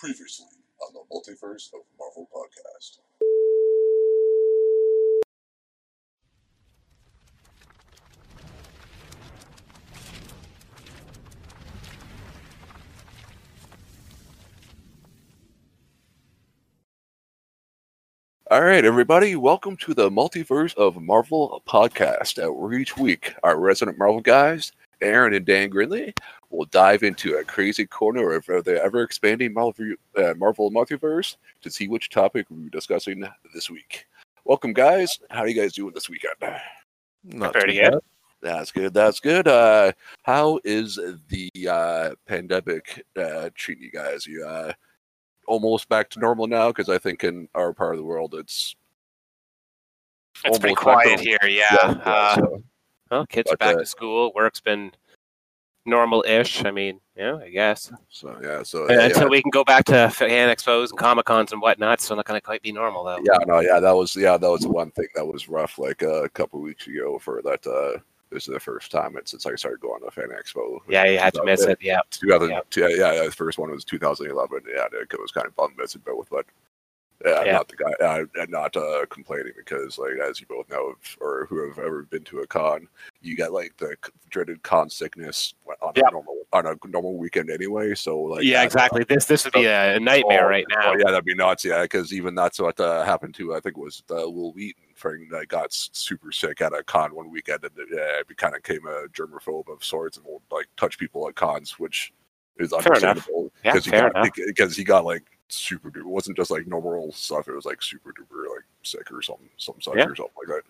[0.00, 0.46] Previously
[0.80, 3.00] on the Multiverse of Marvel podcast.
[18.50, 22.42] All right, everybody, welcome to the Multiverse of Marvel podcast.
[22.42, 26.12] Uh, where each week, our resident Marvel guys, Aaron and Dan Grinley,
[26.50, 31.70] will dive into a crazy corner of the ever expanding Marvel, uh, Marvel multiverse to
[31.70, 33.24] see which topic we're discussing
[33.54, 34.06] this week.
[34.44, 35.18] Welcome, guys.
[35.30, 36.34] How are you guys doing this weekend?
[37.24, 37.92] Not Pretty too good.
[37.92, 38.00] bad.
[38.42, 38.94] That's good.
[38.94, 39.46] That's good.
[39.46, 40.98] Uh, how is
[41.28, 44.26] the uh, pandemic uh, treating you guys?
[44.26, 44.72] You uh,
[45.46, 46.68] almost back to normal now?
[46.68, 48.74] Because I think in our part of the world, it's
[50.44, 51.66] It's pretty almost back to quiet here, yeah.
[51.72, 52.62] Yeah, yeah, uh, so-
[53.10, 54.32] well, kids are back uh, to school.
[54.34, 54.92] Work's been
[55.86, 56.64] normal-ish.
[56.64, 57.92] I mean, yeah, I guess.
[58.08, 59.28] So yeah, so Uh, yeah, Until yeah.
[59.28, 62.26] we can go back to fan expos and comic cons and whatnot, it's still not
[62.26, 63.18] going to quite be normal though.
[63.24, 65.78] yeah, no, yeah, that was yeah, that was the one thing that was rough.
[65.78, 67.98] Like uh, a couple weeks ago, for that, uh,
[68.30, 70.78] this is the first time since I started going to Fan Expo.
[70.88, 71.78] Yeah, you had to miss it.
[71.80, 72.60] Yeah, 2000, Yeah.
[72.76, 73.12] yeah.
[73.12, 74.62] yeah, the first one was 2011.
[74.72, 76.46] Yeah, it was kind of fun missing but
[77.24, 77.52] yeah, Yeah.
[77.52, 81.46] not the guy, uh, and not uh, complaining because, like, as you both know, or
[81.46, 82.88] who have ever been to a con,
[83.20, 83.96] you get like the
[84.30, 86.06] dreaded con sickness on Yep.
[86.08, 87.94] a normal on a normal weekend anyway.
[87.94, 89.04] So like, yeah, exactly.
[89.04, 90.92] This this would be a nightmare Oh, right now.
[90.92, 91.64] Oh, yeah, that'd be nuts.
[91.64, 94.82] Yeah, because even that's what uh, happened to I think it was the Wil Wheaton
[94.96, 98.62] thing that got super sick at a con one weekend, and uh, it kind of
[98.62, 102.12] became a germaphobe of sorts and will like touch people at cons, which
[102.58, 105.98] is understandable Yeah, because he got because he got like super duper.
[106.00, 109.48] It wasn't just like normal stuff; it was like super duper like sick or something,
[109.56, 110.06] some such Yeah.
[110.06, 110.62] or something like that.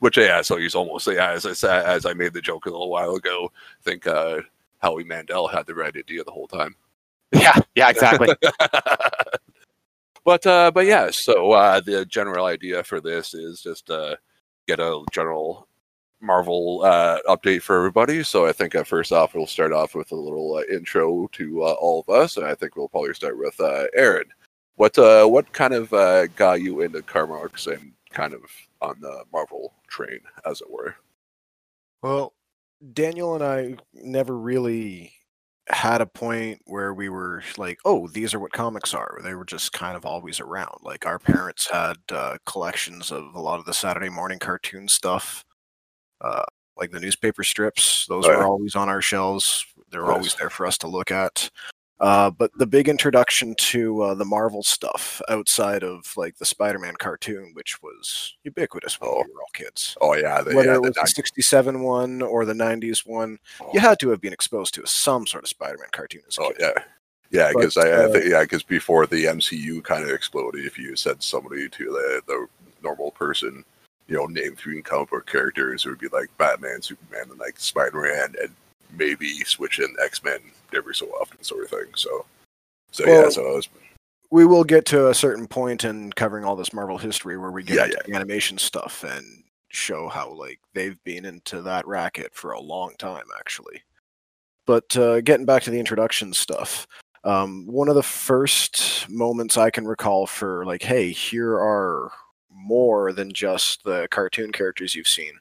[0.00, 2.70] Which yeah, so he's almost yeah, as I said, as I made the joke a
[2.70, 3.50] little while ago.
[3.54, 4.40] I think uh,
[4.80, 6.74] Howie Mandel had the right idea the whole time.
[7.32, 8.28] Yeah, yeah, exactly.
[10.24, 14.14] but uh but yeah so uh the general idea for this is just uh
[14.68, 15.66] get a general
[16.22, 20.12] marvel uh update for everybody so i think uh, first off we'll start off with
[20.12, 23.36] a little uh, intro to uh, all of us and i think we'll probably start
[23.38, 24.24] with uh aaron
[24.76, 25.90] what uh what kind of
[26.36, 28.40] got you into carmarks and kind of
[28.80, 30.94] on the marvel train as it were
[32.02, 32.34] Well,
[32.92, 35.12] Daniel and I never really
[35.68, 39.20] had a point where we were like, oh, these are what comics are.
[39.22, 40.78] They were just kind of always around.
[40.82, 45.44] Like our parents had uh, collections of a lot of the Saturday morning cartoon stuff,
[46.22, 46.44] uh,
[46.76, 48.06] like the newspaper strips.
[48.06, 49.66] Those Oh, were always on our shelves.
[49.90, 50.12] They were Nice.
[50.14, 51.50] always there for us to look at.
[52.00, 56.94] Uh, but the big introduction to uh, the Marvel stuff outside of like the Spider-Man
[56.96, 59.22] cartoon, which was ubiquitous when Oh.
[59.24, 62.20] we were all kids oh yeah the, whether yeah, it was the nine- 67 one
[62.22, 65.48] or the 90s one oh, you had to have been exposed to some sort of
[65.48, 66.82] spider-man cartoon as a oh, kid yeah
[67.30, 70.76] yeah because I, I uh, think yeah because before the mcu kind of exploded if
[70.78, 72.46] you said somebody to the the
[72.82, 73.64] normal person
[74.08, 75.84] you know name three comic book characters.
[75.84, 78.54] It would be like batman superman and like spider-man and
[78.96, 80.38] maybe switch in x-men
[80.74, 81.86] every so often sort of thing.
[81.94, 82.24] So
[82.90, 83.68] so yeah so it was
[84.30, 87.62] we will get to a certain point in covering all this marvel history where we
[87.62, 92.34] get Yeah, into the animation stuff and show how like they've been into that racket
[92.34, 93.82] for a long time actually.
[94.64, 96.86] But uh, getting back to the introduction stuff
[97.24, 102.10] um, one of the first moments i can recall for like hey here are
[102.54, 105.32] more than just the cartoon characters you've seen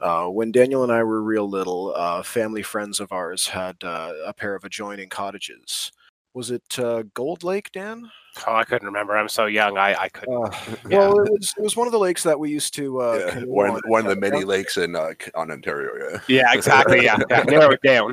[0.00, 4.12] uh, when daniel and i were real little uh, family friends of ours had uh,
[4.26, 5.92] a pair of adjoining cottages
[6.34, 8.10] was it uh, gold lake dan
[8.46, 9.16] Oh, I couldn't remember.
[9.16, 9.76] I'm so young.
[9.78, 10.32] I I couldn't.
[10.32, 10.50] uh,
[10.88, 10.98] Yeah.
[11.08, 13.40] well, it was it was one of the lakes that we used to uh, yeah,
[13.46, 17.04] one, on one of the and, many lakes in uh, on ontario yeah Yeah, exactly.
[17.04, 17.42] Yeah, yeah.
[17.48, 18.12] narrow it down.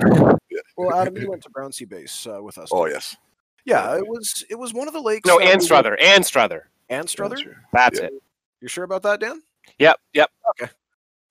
[0.77, 2.69] Well, Adam, you went to Brownsea Base uh, with us.
[2.71, 3.15] oh yes
[3.65, 5.27] Yeah, it was it was one of the lakes.
[5.27, 5.95] No, that we Anstruther.
[6.01, 6.69] Anstruther.
[6.89, 7.57] Anstruther.
[7.71, 8.05] That's Yeah.
[8.07, 8.13] it.
[8.65, 9.43] You sure about that, Dan?
[9.77, 9.99] Yep.
[10.15, 10.31] Yep.
[10.49, 10.71] Okay.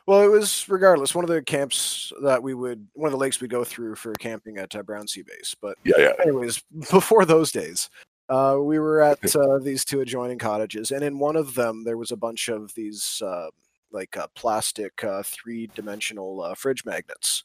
[0.06, 3.40] Well, it was regardless one of the camps that we would one of the lakes
[3.40, 5.52] we go through for camping at uh, Brownsea Base.
[5.60, 6.62] But yeah yeah anyways,
[6.92, 7.90] before those days,
[8.28, 11.98] uh, we were at uh, these two adjoining cottages, and in one of them there
[11.98, 13.48] was a bunch of these uh,
[13.90, 17.42] like uh, plastic uh, three-dimensional uh, fridge magnets.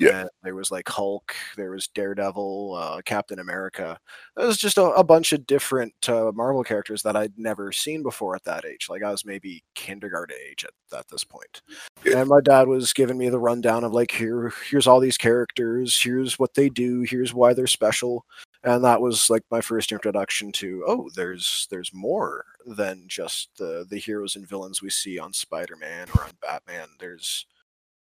[0.00, 0.20] Yeah.
[0.20, 3.98] And there was like Hulk, there was Daredevil, uh, Captain America.
[4.38, 8.02] It was just a, a bunch of different uh, Marvel characters that I'd never seen
[8.02, 8.86] before at that age.
[8.88, 11.62] Like I was maybe kindergarten age at, at this point.
[12.04, 12.18] Yeah.
[12.18, 16.00] And my dad was giving me the rundown of like here, here's all these characters,
[16.00, 18.24] here's what they do, here's why they're special
[18.62, 23.86] and that was like my first introduction to oh there's there's more than just the
[23.88, 27.46] the heroes and villains we see on spider-man or on batman there's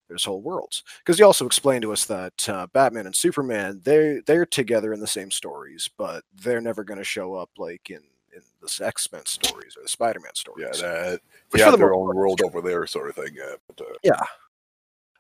[0.08, 0.84] There's whole worlds.
[1.00, 5.00] Because he also explained to us that uh, Batman and Superman they they're together in
[5.00, 8.02] the same stories, but they're never going to show up like in
[8.36, 10.80] in the X Men stories or the Spider Man stories.
[10.82, 11.20] Yeah, that
[11.50, 13.34] Which they for have the their own world over there, sort of thing.
[13.36, 14.22] Yeah, but, uh, Yeah.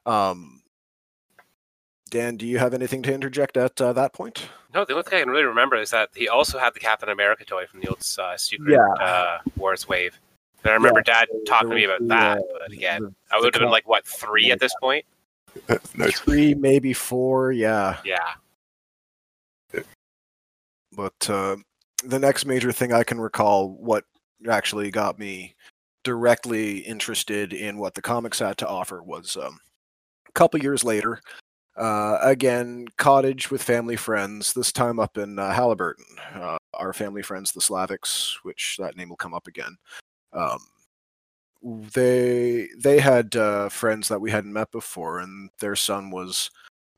[0.05, 0.61] Um,
[2.11, 4.47] Dan, do you have anything to interject at uh, that point?
[4.73, 7.09] No, the only thing I can really remember is that he also had the Captain
[7.09, 9.03] America toy from the old uh, Secret Yeah.
[9.03, 10.19] uh, Wars wave.
[10.65, 13.53] And I remember Dad talking to me about was that, but again, the- I would
[13.53, 15.05] have been like what three at this point?
[15.95, 16.19] nice.
[16.19, 17.51] three, maybe four.
[17.51, 17.99] Yeah.
[18.03, 18.33] Yeah,
[20.91, 21.57] But uh,
[22.03, 24.05] the next major thing I can recall, what
[24.49, 25.53] actually got me
[26.03, 29.59] directly interested in what the comics had to offer, was um,
[30.27, 31.21] a couple years later.
[31.77, 34.51] Uh, again, cottage with family friends.
[34.53, 36.05] This time up in uh, Haliburton.
[36.33, 39.77] Uh, our family friends, the Slavics, which that name will come up again.
[40.35, 40.59] Um,
[41.93, 46.51] they they had uh, friends that we hadn't met before, and their son was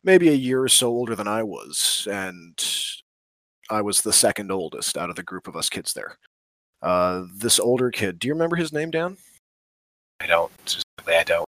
[0.03, 2.57] maybe a year or so older than I was, and
[3.69, 6.17] I was the second oldest out of the group of us kids there.
[6.81, 9.17] Uh, this older kid, do you remember his name, Dan?
[10.19, 10.51] I don't.
[10.65, 11.47] Specifically, I don't.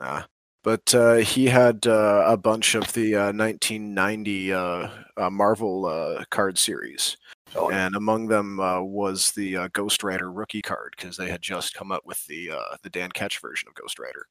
[0.00, 0.22] Nah.
[0.62, 6.24] But uh, he had uh, a bunch of the uh, 1990 uh, uh, Marvel uh,
[6.30, 7.16] card series.
[7.56, 11.42] Oh, And among them uh, was the uh, Ghost Rider rookie card because they had
[11.42, 14.26] just come up with the uh, the Dan Ketch version of Ghost Rider.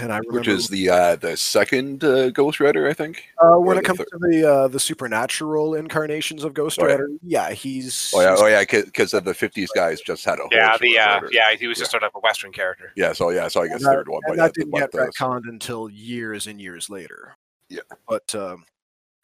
[0.00, 3.24] And I remember Which is the uh, the second uh, Ghost Rider, I think.
[3.42, 6.78] uh, when or it the comes third- to the uh, the supernatural incarnations of Ghost
[6.80, 6.86] Oh.
[6.86, 10.48] Rider, yeah, he's Oh yeah, oh yeah, because the '50s guys just had a whole
[10.50, 12.92] Yeah, the uh, yeah, he was just sort of a Western character.
[12.96, 13.12] yeah.
[13.12, 14.78] So yeah, so I guess And that- third one, and but that yeah, didn't but
[14.80, 17.36] get the- retconned until years and years later.
[17.68, 17.80] Yeah.
[18.08, 18.64] but um,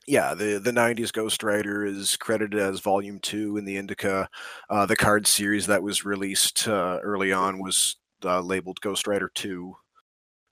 [0.08, 4.28] yeah, the the '90s Ghost Rider is credited as Volume Two in the indicia.
[4.70, 9.30] Uh, the card series that was released uh, early on was uh, labeled Ghost Rider
[9.34, 9.76] Two.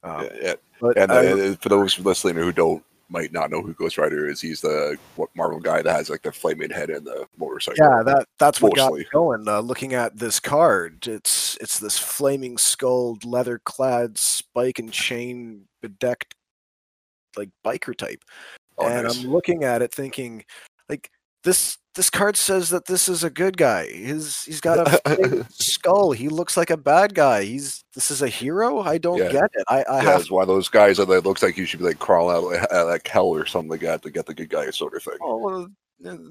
[0.03, 0.91] Um, yeah, yeah.
[0.97, 4.41] And I- uh, for those listening who don't might not know who Ghost Rider is,
[4.41, 7.85] he's the what Marvel guy that has like the flaming head and the motorcycle.
[7.85, 9.49] yeah, that that's what got me going.
[9.49, 15.67] Uh, looking at this card, it's it's this flaming skulled, leather clad, spike and chain
[15.83, 16.35] bedecked,
[17.37, 18.23] like biker type.
[18.79, 19.23] Oh, and nice.
[19.25, 20.45] I'm looking at it thinking,
[20.89, 21.11] like
[21.45, 23.87] this this card says that this is a good guy.
[23.87, 26.13] His he's got a skull.
[26.13, 27.45] He looks like a bad guy.
[27.45, 28.81] He's this is a hero.
[28.81, 29.33] I don't Yeah.
[29.33, 29.65] get it.
[29.69, 31.99] I, I yeah, have one of those guys that looks like you should be like
[31.99, 34.95] crawl out like, like hell or something like that to get the good guy sort
[34.95, 35.15] of thing.
[35.23, 35.69] oh, well,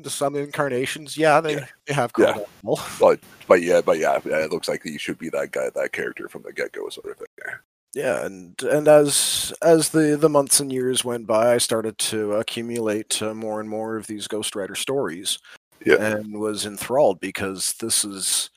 [0.05, 1.17] some incarnations.
[1.17, 1.65] Yeah, they, Yeah.
[1.87, 2.25] they have Yeah.
[2.33, 2.87] called that well.
[2.99, 5.91] But but yeah, but yeah, yeah, it looks like he should be that guy, that
[5.93, 7.27] character from the get go sort of thing.
[7.95, 8.25] Yeah.
[8.25, 13.21] and and as as the the months and years went by i started to accumulate
[13.23, 15.39] uh, more and more of these ghost rider stories
[15.85, 15.95] Yeah.
[16.03, 18.49] and was enthralled because this is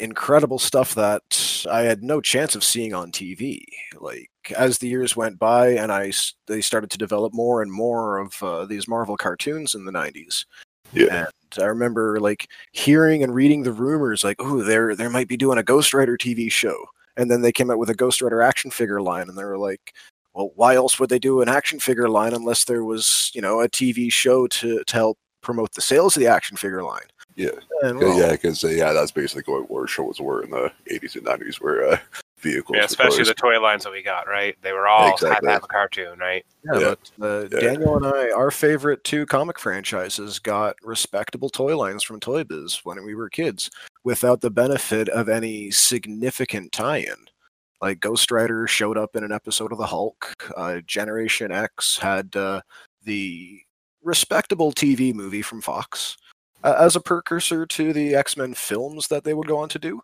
[0.00, 3.62] incredible stuff that i had no chance of seeing on tv
[4.00, 6.10] like as the years went by and i
[6.48, 10.44] they started to develop more and more of uh, these marvel cartoons in the 90s
[10.92, 11.26] Yeah.
[11.56, 15.36] and i remember like hearing and reading the rumors like oh they're they might be
[15.36, 16.74] doing a ghost rider tv show
[17.16, 19.58] and then they came out with a Ghost Rider action figure line, and they were
[19.58, 19.94] like,
[20.34, 23.60] "Well, why else would they do an action figure line unless there was, you know,
[23.60, 27.50] a TV show to to help promote the sales of the action figure line?" Yeah.
[27.82, 30.72] and Yeah, well, yeah, because uh, yeah, that's basically what war shows were in the
[30.90, 31.98] '80s and '90s, where uh,
[32.42, 32.76] vehicles.
[32.76, 34.56] Yeah, especially the toy lines that we got, right?
[34.62, 35.46] They were all had Exactly.
[35.46, 36.44] to have a cartoon, right?
[36.64, 36.94] yeah, yeah.
[37.18, 37.60] but uh, Yeah.
[37.60, 42.80] Daniel and I, our favorite two comic franchises, got respectable toy lines from Toy Biz
[42.84, 43.70] when we were kids,
[44.04, 47.14] without the benefit of any significant tie-in.
[47.80, 50.34] Like Ghost Rider showed up in an episode of the Hulk.
[50.56, 52.60] Uh, Generation X had uh,
[53.04, 53.60] the
[54.02, 56.16] respectable TV movie from Fox
[56.62, 59.78] uh, as a precursor to the X Men films that they would go on to
[59.80, 60.00] do.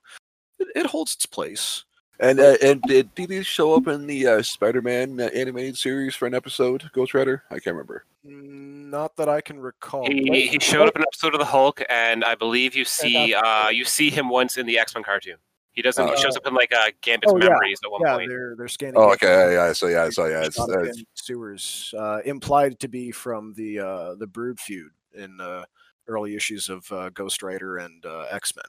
[0.58, 1.84] It, it holds its place.
[2.20, 6.16] And uh, and did, did he show up in the uh, Spider-Man uh, animated series
[6.16, 7.44] for an episode, Ghost Rider?
[7.50, 8.04] I can't remember.
[8.26, 10.04] Mm, Not that I can recall.
[10.04, 13.34] He, he showed up in an episode of the Hulk, and I believe you see
[13.34, 15.36] uh, you see him once in the X Men cartoon.
[15.70, 16.08] He doesn't.
[16.08, 17.50] He shows up in like uh, Gambit's Oh, yeah.
[17.50, 18.28] memories at one Yeah, point.
[18.30, 18.96] they're they're scanning.
[18.96, 22.88] Oh, okay, yeah, yeah, so yeah, so yeah, it's, uh, it's sewers uh, implied to
[22.88, 25.64] be from the uh, the Brood feud in uh,
[26.08, 28.64] early issues of uh, Ghost Rider and uh, X Men.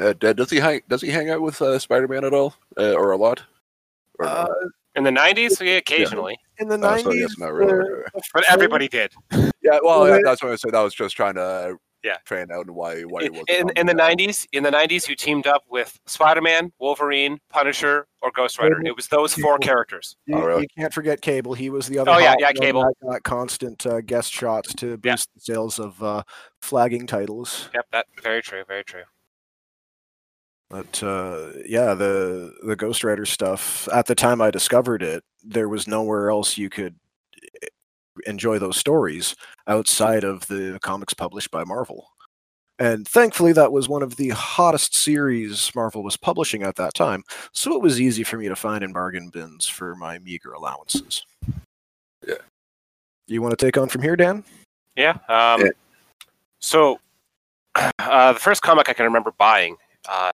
[0.00, 2.92] Uh, d- does he hang does he hang out with uh, Spider-Man at all, uh,
[2.94, 3.42] or a lot?
[4.18, 4.26] Or?
[4.26, 4.46] Uh,
[4.94, 8.02] In the '90s, yeah, occasionally, in the Oh, so I nineties, guess not really.
[8.34, 9.12] but everybody did.
[9.64, 10.74] Yeah, well, Well, yeah, that's what I said.
[10.74, 11.72] I was just trying to uh,
[12.02, 12.16] Yeah.
[12.26, 15.08] fan out why why he In, wasn't in, in the uh, '90s, in the '90s,
[15.08, 18.82] you teamed up with Spider-Man, Wolverine, Punisher, or Ghost Rider.
[18.84, 19.64] It was those four Cable.
[19.64, 20.16] characters.
[20.26, 20.62] You, Oh, really?
[20.62, 21.54] you can't forget Cable.
[21.54, 22.10] He was the other.
[22.10, 22.92] Oh, yeah, yeah, Cable.
[23.08, 25.12] got constant uh, guest shots to Yeah.
[25.12, 26.24] boost the sales of uh,
[26.60, 27.70] flagging titles.
[27.72, 29.04] Yep, that very true, very true.
[30.72, 33.86] But uh, yeah, the the Ghost Rider stuff.
[33.92, 36.94] At the time I discovered it, there was nowhere else you could
[37.62, 37.66] eh,
[38.24, 39.36] enjoy those stories
[39.66, 42.08] outside of the comics published by Marvel.
[42.78, 47.22] And thankfully, that was one of the hottest series Marvel was publishing at that time,
[47.52, 51.26] so it was easy for me to find in bargain bins for my meager allowances.
[52.26, 52.36] Yeah.
[53.26, 54.42] You want to take on from here, Dan?
[54.96, 55.18] Yeah.
[55.28, 55.70] Um, Yeah.
[56.60, 56.98] So,
[57.74, 59.76] uh, the first comic I can remember buying,
[60.08, 60.32] uh,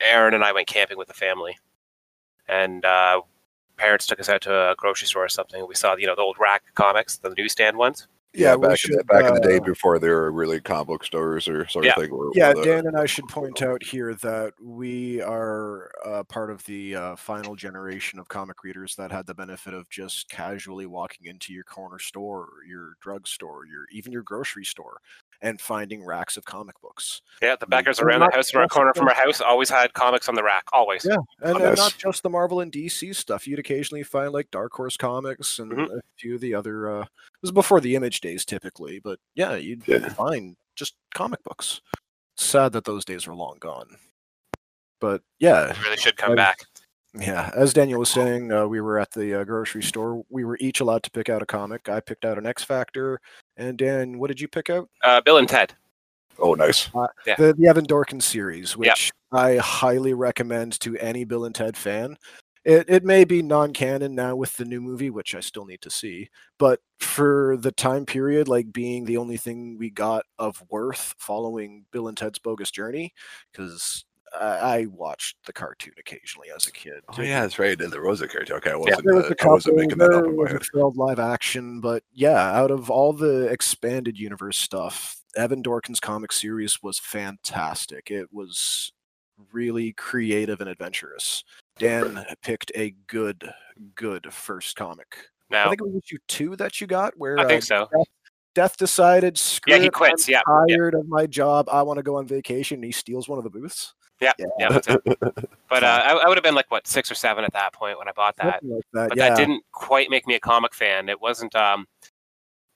[0.00, 1.56] Aaron and I went camping with the family,
[2.48, 3.22] and uh,
[3.76, 5.66] parents took us out to a grocery store or something.
[5.66, 8.08] We saw, you know, the old rack comics, the newsstand ones.
[8.34, 10.60] Yeah, we back in the, should, back in the day uh, before there were really
[10.60, 11.92] comic book stores or sort Yeah.
[11.96, 12.14] of thing.
[12.14, 16.22] Where, Yeah, where the- Dan and I should point out here that we are uh,
[16.24, 20.28] part of the uh, final generation of comic readers that had the benefit of just
[20.28, 25.00] casually walking into your corner store, your drugstore, your even your grocery store,
[25.42, 27.22] and finding racks of comic books.
[27.42, 29.92] Yeah, the backers Well, around the house, around just corner from our house, always had
[29.94, 30.64] comics on the rack.
[30.72, 31.04] Always.
[31.04, 33.46] Yeah, and, and not just the Marvel and DC stuff.
[33.46, 35.98] You'd occasionally find like Dark Horse comics and Mhm.
[35.98, 36.90] a few of the other.
[36.90, 37.08] Uh, it
[37.42, 40.08] was before the Image days, typically, but yeah, you'd Yeah.
[40.10, 41.80] find just comic books.
[42.36, 43.96] Sad that those days are long gone.
[45.00, 46.36] But yeah, It really should come Right.
[46.36, 46.60] back.
[47.18, 50.22] Yeah, as Daniel was saying, uh, we were at the uh, grocery store.
[50.28, 51.88] We were each allowed to pick out a comic.
[51.88, 53.20] I picked out an X Factor,
[53.56, 54.88] and Dan, what did you pick out?
[55.02, 55.74] Uh, Bill and Ted.
[56.38, 56.90] oh, nice.
[57.26, 57.36] Yeah.
[57.36, 58.78] The the Evan Dorkin series, Yep.
[58.78, 62.16] which I highly recommend to any Bill and Ted fan.
[62.64, 65.90] It it may be non-canon now with the new movie, which I still need to
[65.90, 71.14] see, but for the time period, like being the only thing we got of worth
[71.18, 73.14] following Bill and Ted's Bogus Journey,
[73.52, 74.04] because
[74.40, 77.02] I, I watched the cartoon occasionally as a kid.
[77.08, 77.78] Oh, yeah, that's right.
[77.78, 78.54] There was a character.
[78.56, 80.42] Okay, I Yeah, wasn't, there was uh, a I wasn't making that up in my
[80.42, 80.62] was a head.
[80.72, 86.32] failed live action, but yeah, out of all the expanded universe stuff, Evan Dorkin's comic
[86.32, 88.10] series was fantastic.
[88.10, 88.92] It was
[89.52, 91.44] really creative and adventurous.
[91.78, 93.52] Dan picked a good,
[93.94, 95.16] good first comic.
[95.50, 97.88] Now, I think it was issue two that you got, where I uh, think so.
[98.54, 100.26] Death decided, screw Yeah, he quits.
[100.26, 101.68] I'm Yeah, yeah, tired of my job.
[101.70, 102.76] I want to go on vacation.
[102.76, 103.94] And he steals one of the booths.
[104.20, 104.46] Yeah, yeah.
[104.58, 104.68] yeah.
[104.70, 105.02] That's it.
[105.68, 107.98] But uh, I, I would have been like what six or seven at that point
[107.98, 108.62] when I bought that.
[108.64, 109.08] Like that.
[109.08, 109.28] but yeah.
[109.30, 111.08] that didn't quite make me a comic fan.
[111.08, 111.54] It wasn't.
[111.56, 111.86] Um,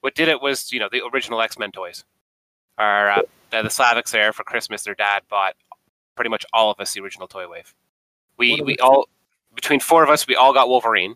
[0.01, 2.05] what did it was you know the original X Men toys.
[2.79, 5.55] Our uh, the, the Slavics there for Christmas, their dad bought
[6.17, 7.75] pretty much all of us the original Toy Wave.
[8.37, 9.09] We we all
[9.55, 11.15] between four of us, we all got Wolverine.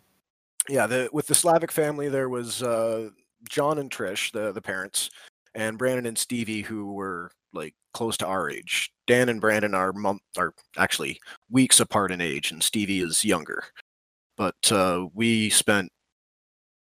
[0.68, 3.10] yeah the with the slavic family there was uh
[3.48, 5.10] john and trish the the parents
[5.54, 9.92] and brandon and stevie who were like close to our age dan and brandon are
[9.92, 11.18] month are actually
[11.50, 13.62] weeks apart in age and stevie is younger
[14.36, 15.90] but uh we spent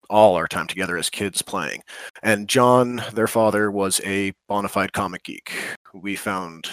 [0.09, 1.81] all our time together as kids playing
[2.23, 5.51] and john their father was a bona fide comic geek
[5.93, 6.67] we found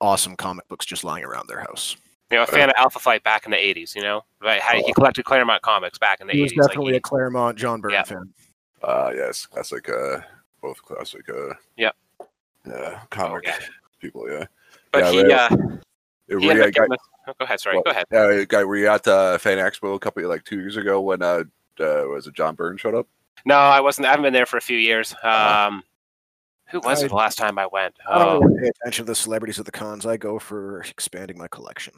[0.00, 1.96] awesome comic books just lying around their house
[2.30, 3.94] You know, a fan of Alpha Flight back in the '80s.
[3.94, 4.58] You know, right?
[4.60, 6.56] How he collected Claremont comics back in the he was '80s.
[6.56, 8.04] like definitely he- a claremont john byrne Yeah.
[8.04, 8.32] fan
[8.82, 9.88] Uh, yes, classic.
[9.90, 10.18] Uh,
[10.62, 11.28] both classic.
[11.28, 11.94] Uh, Yep.
[12.66, 13.58] Yeah, comic Oh, yeah.
[14.00, 14.30] people.
[14.30, 14.44] Yeah.
[14.92, 15.58] but yeah, he, they- uh, It
[16.28, 17.60] he really, ended I up got, getting us- oh, go ahead.
[17.60, 17.76] Sorry.
[17.76, 18.04] Well, go ahead.
[18.12, 21.22] Yeah, guy, were you at uh, Fan Expo a couple like two years ago when
[21.22, 21.44] uh,
[21.80, 23.06] uh was it John Byrne showed up?
[23.44, 24.06] No, I wasn't.
[24.06, 25.12] I haven't been there for a few years.
[25.14, 25.68] Uh-huh.
[25.68, 25.82] Um,
[26.70, 27.94] who was I- it the last time I went?
[28.08, 30.06] I don't Oh, really pay attention to the celebrities at the cons.
[30.06, 31.94] I go for expanding my collection.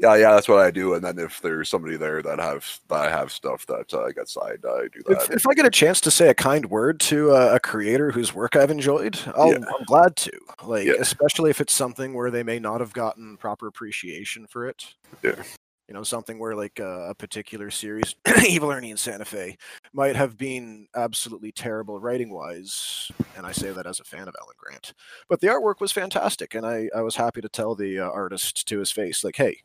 [0.00, 0.94] Yeah, yeah, that's what I do.
[0.94, 4.12] And then if there's somebody there that have that I have stuff that uh, I
[4.12, 5.24] got signed, I do that.
[5.24, 8.10] If, if I get a chance to say a kind word to a, a creator
[8.10, 9.58] whose work I've enjoyed, I'll, Yeah.
[9.58, 10.32] I'm glad to.
[10.64, 10.94] Like, Yeah.
[10.98, 14.86] especially if it's something where they may not have gotten proper appreciation for it.
[15.22, 15.42] Yeah.
[15.86, 18.14] You know, something where like uh, a particular series,
[18.48, 19.58] Evil Ernie and Santa Fe,
[19.92, 24.36] might have been absolutely terrible writing wise, and I say that as a fan of
[24.40, 24.94] Alan Grant.
[25.28, 28.68] But the artwork was fantastic, and I, I was happy to tell the uh, artist
[28.68, 29.62] to his face, like, "Hey,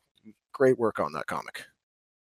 [0.55, 1.65] great work on that comic."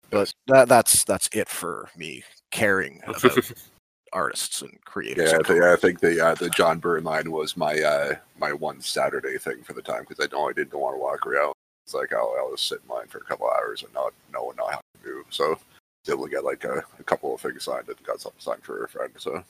[0.09, 3.53] But that, that's that's it for me caring about
[4.13, 5.31] artists and creators.
[5.31, 8.15] yeah, I and think, I think the uh, the John Byrne line was my uh,
[8.39, 11.25] my one Saturday thing for the time because I know I didn't want to walk
[11.25, 11.53] around.
[11.85, 14.49] It's like I'll, I'll just sit in line for a couple hours and not know
[14.49, 15.25] and not how to move.
[15.29, 15.57] So
[16.09, 18.83] able to get like a, a couple of things signed and got something signed for
[18.83, 19.11] a friend.
[19.17, 19.43] So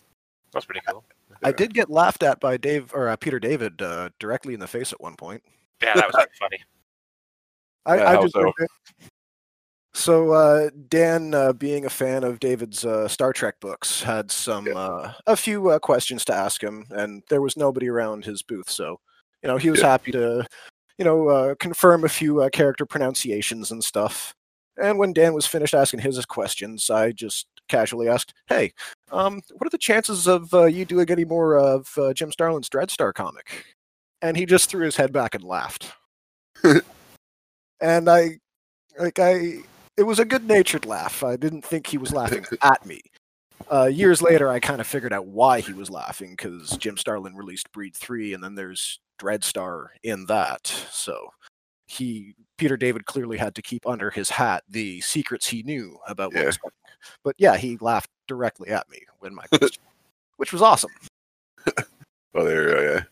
[0.51, 1.03] that's pretty cool.
[1.43, 4.67] I did get laughed at by Dave or uh, Peter David uh, directly in the
[4.67, 5.43] face at one point.
[5.81, 6.57] Yeah, that was pretty funny.
[7.85, 8.51] I, Yeah, I just so?
[9.93, 14.67] so uh, Dan, uh, being a fan of David's uh, Star Trek books, had some
[14.67, 14.73] Yeah.
[14.73, 18.69] uh, a few uh, questions to ask him, and there was nobody around his booth,
[18.69, 18.99] so
[19.41, 19.87] you know he was Yeah.
[19.87, 20.45] happy to
[20.97, 24.33] you know uh, confirm a few uh, character pronunciations and stuff.
[24.77, 28.73] And when Dan was finished asking his questions, I just casually asked, "Hey,
[29.11, 32.69] um, what are the chances of uh, you doing any more of uh, Jim Starlin's
[32.69, 33.65] Dreadstar comic?"
[34.21, 35.93] And he just threw his head back and laughed.
[37.81, 38.39] and I,
[38.99, 39.59] like I,
[39.97, 41.23] it was a good-natured laugh.
[41.23, 43.01] I didn't think he was laughing at me.
[43.71, 47.35] Uh, years later, I kind of figured out why he was laughing because Jim Starlin
[47.35, 50.67] released Breed Three, and then there's Dreadstar in that.
[50.91, 51.29] So
[51.87, 56.33] he, Peter David, clearly had to keep under his hat the secrets he knew about
[56.33, 56.73] what was coming.
[57.23, 59.83] But yeah, he laughed directly at me when my question,
[60.37, 60.91] which was awesome.
[62.35, 63.03] Oh, there, you go, yeah,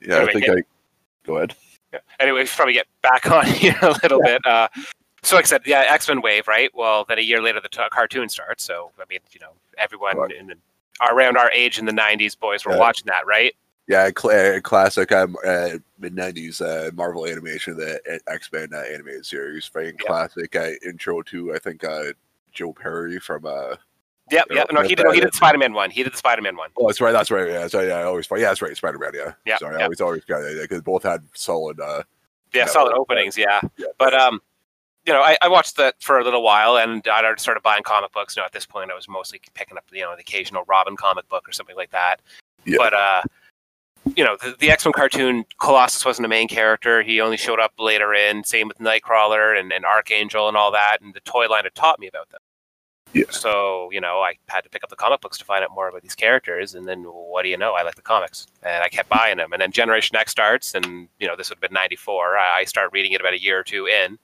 [0.00, 0.22] yeah.
[0.24, 0.54] I think yeah.
[0.54, 0.62] I.
[1.26, 1.54] Go ahead.
[1.94, 2.00] Yeah.
[2.20, 4.44] Anyway, we should probably get back on here a little bit.
[4.44, 4.68] Uh,
[5.22, 6.70] so, like I said, yeah, X Men Wave, right?
[6.74, 8.64] Well, then a year later, the t- cartoon starts.
[8.64, 10.32] So, I mean, you know, everyone Right.
[10.32, 10.56] in the,
[11.10, 12.78] around our age in the '90s, boys were Yeah.
[12.78, 13.54] watching that, right?
[13.86, 18.78] Yeah, cl- uh, classic um, uh, mid '90s uh, Marvel animation, the X Men uh,
[18.78, 19.66] animated series.
[19.68, 20.06] Very Yeah.
[20.06, 22.12] classic uh, intro to I think uh,
[22.52, 23.46] Joe Perry from.
[24.30, 24.66] Yep, Yeah, yep.
[24.72, 25.04] No, he did.
[25.04, 25.90] No, he did the Spider-Man one.
[25.90, 26.70] He did the Spider-Man one.
[26.78, 27.12] oh, that's right.
[27.12, 27.48] That's right.
[27.48, 27.94] Yeah, so, yeah.
[27.94, 28.26] I always.
[28.30, 28.76] Yeah, that's right.
[28.76, 29.12] Spider Man.
[29.14, 29.32] Yeah.
[29.44, 29.80] Yeah, Sorry, yeah.
[29.80, 31.78] I always always got it because both had solid.
[31.78, 32.02] Uh,
[32.54, 33.36] Yeah, solid well, openings.
[33.36, 34.40] Yeah, yeah, but um,
[35.06, 38.12] you know, I, I watched that for a little while, and I started buying comic
[38.12, 38.36] books.
[38.36, 40.96] You know, at this point, I was mostly picking up, you know, the occasional Robin
[40.96, 42.20] comic book or something like that.
[42.64, 42.78] Yeah.
[42.78, 43.22] But uh,
[44.16, 47.02] you know, the, the X Men cartoon, Colossus wasn't a main character.
[47.02, 48.44] He only showed up later in.
[48.44, 50.98] Same with Nightcrawler and, and Archangel and all that.
[51.00, 52.40] And the toy line had taught me about them.
[53.14, 53.24] Yeah.
[53.30, 55.88] So you know, I had to pick up the comic books to find out more
[55.88, 56.74] about these characters.
[56.74, 57.72] And then, what do you know?
[57.72, 59.52] I like the comics, and I kept buying them.
[59.52, 62.36] And then Generation X starts, and you know, this would have been '94.
[62.36, 64.18] I, I started reading it about a year or two in,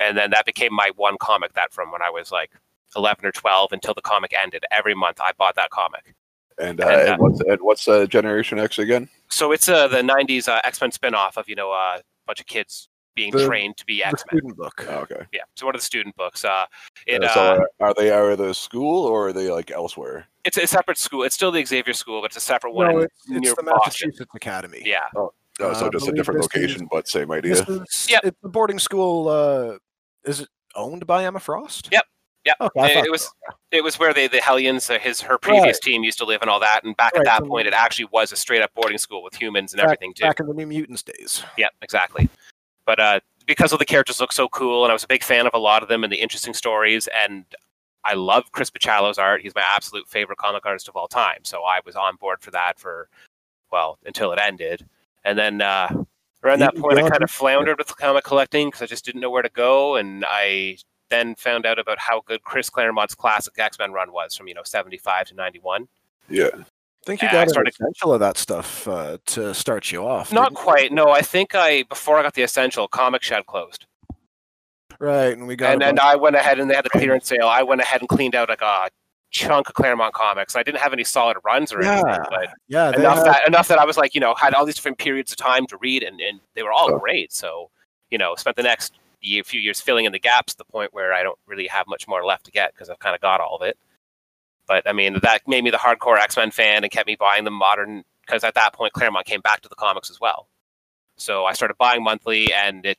[0.00, 1.52] and then that became my one comic.
[1.54, 2.52] That from when I was like
[2.94, 4.64] 11 or 12 until the comic ended.
[4.70, 6.14] Every month, I bought that comic.
[6.58, 9.08] and, uh, And, uh, and what's and what's uh, Generation X again?
[9.28, 12.46] So it's uh, the '90s uh, X Men spinoff of you know a bunch of
[12.46, 14.38] kids being The- trained to be X Men.
[14.38, 14.86] student book.
[14.88, 15.26] Oh, okay.
[15.32, 15.40] Yeah.
[15.56, 16.44] So one of the student books.
[16.44, 16.66] Uh,
[17.06, 17.40] it, Uh, uh, so
[17.80, 20.26] are, are they out of the school or are they like elsewhere?
[20.44, 21.24] it's a separate school.
[21.24, 23.54] It's still the Xavier School, but it's a separate one No, in- it's, it's near
[23.56, 23.80] the Boston.
[23.84, 24.82] Massachusetts Academy.
[24.84, 25.00] Yeah.
[25.16, 27.54] Oh, so Uh, just a different this is- location, but same idea.
[27.56, 28.20] This is, Yep.
[28.24, 29.28] It's the boarding school.
[29.28, 29.78] Uh,
[30.24, 31.88] is it owned by Emma Frost?
[31.90, 32.04] Yep.
[32.44, 32.56] Yep.
[32.60, 33.32] Okay, It- it was- so.
[33.72, 35.82] It was where they, the Hellions, uh, his her previous Right.
[35.82, 36.84] team used to live and all that.
[36.84, 39.20] And back Right, at that so- point, it actually was a straight up boarding school
[39.24, 40.22] with humans and Back- everything too.
[40.22, 41.42] back in the New Mutants days.
[41.58, 42.28] Yeah, exactly.
[42.86, 45.46] But uh, because of the characters look so cool, and I was a big fan
[45.46, 47.44] of a lot of them and the interesting stories, and
[48.04, 49.42] I love Chris Bachalo's art.
[49.42, 51.40] He's my absolute favorite comic artist of all time.
[51.42, 53.08] So I was on board for that for
[53.72, 54.86] well until it ended,
[55.24, 55.88] and then uh,
[56.44, 59.30] around that point, I kind of floundered with comic collecting because I just didn't know
[59.30, 63.78] where to go, and I then found out about how good Chris Claremont's classic X
[63.78, 65.88] Men run was from you know seventy five to ninety one.
[66.28, 66.50] Yeah.
[67.06, 70.04] I think you got I an started- essential of that stuff uh, to start you
[70.04, 70.32] off.
[70.32, 70.64] Not didn't you?
[70.64, 70.92] quite.
[70.92, 73.86] No, I think I before I got the essential, Comic Shed closed.
[74.98, 77.46] Right, and we got and then I went ahead and they had the clearance sale.
[77.46, 78.88] I went ahead and cleaned out like a
[79.30, 80.56] chunk of Claremont comics.
[80.56, 83.68] I didn't have any solid runs or anything, Yeah, but yeah, enough had- that enough
[83.68, 86.02] that I was like, you know, had all these different periods of time to read,
[86.02, 86.98] and, and they were all Oh.
[86.98, 87.32] great.
[87.32, 87.70] So,
[88.10, 90.92] you know, spent the next year, few years filling in the gaps to the point
[90.94, 93.40] where I don't really have much more left to get because I've kind of got
[93.40, 93.76] all of it.
[94.66, 97.44] But I mean, that made me the hardcore X Men fan and kept me buying
[97.44, 100.48] the modern because at that point Claremont came back to the comics as well.
[101.16, 102.98] So I started buying monthly, and it.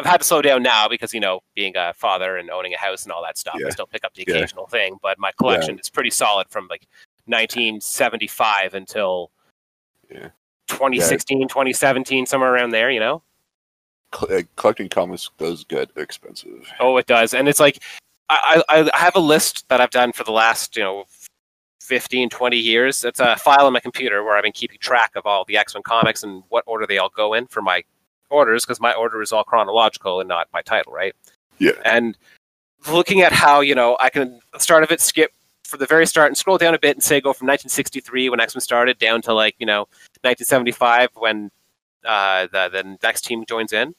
[0.00, 2.78] I've had to slow down now because you know, being a father and owning a
[2.78, 4.36] house and all that stuff, I still pick up the Yeah.
[4.36, 4.96] occasional thing.
[5.02, 6.86] But my collection is pretty solid from like
[7.26, 9.30] 1975 until
[10.08, 10.28] Yeah.
[10.68, 12.90] 2016, 2017, somewhere around there.
[12.90, 13.22] You know.
[14.10, 16.70] Collecting comics does get expensive.
[16.80, 17.82] Oh, it does, and it's like
[18.30, 21.04] I, I, I have a list that I've done for the last you know
[21.80, 23.04] 15, 20 years.
[23.04, 25.74] It's a file on my computer where I've been keeping track of all the X
[25.74, 27.82] Men comics and what order they all go in for my
[28.30, 31.14] orders because my order is all chronological and not by title, right?
[31.58, 31.72] Yeah.
[31.84, 32.16] And
[32.90, 35.32] looking at how you know I can start of it, skip
[35.64, 38.40] from the very start, and scroll down a bit and say go from 1963 when
[38.40, 39.80] X Men started down to like you know
[40.22, 41.50] 1975 when
[42.04, 43.94] uh, the the next team joins in.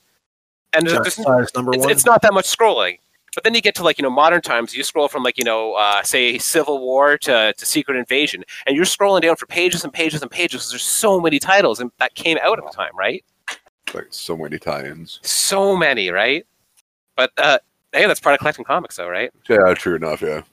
[0.74, 3.00] And there's, Giant there's number it's, it's not that much scrolling.
[3.36, 4.76] But then you get to like you know modern times.
[4.76, 8.76] You scroll from like you know uh, say Civil War to, to Secret Invasion, and
[8.76, 10.70] you're scrolling down for pages and pages and pages.
[10.70, 13.24] there's so many titles and that came out at the time, right?
[13.94, 15.20] Like so many tie-ins.
[15.24, 16.46] So many, right?
[17.16, 17.60] But uh,
[17.92, 19.32] hey, that's part of collecting comics, though, right?
[19.50, 20.22] Yeah, true enough.
[20.22, 20.44] Yeah.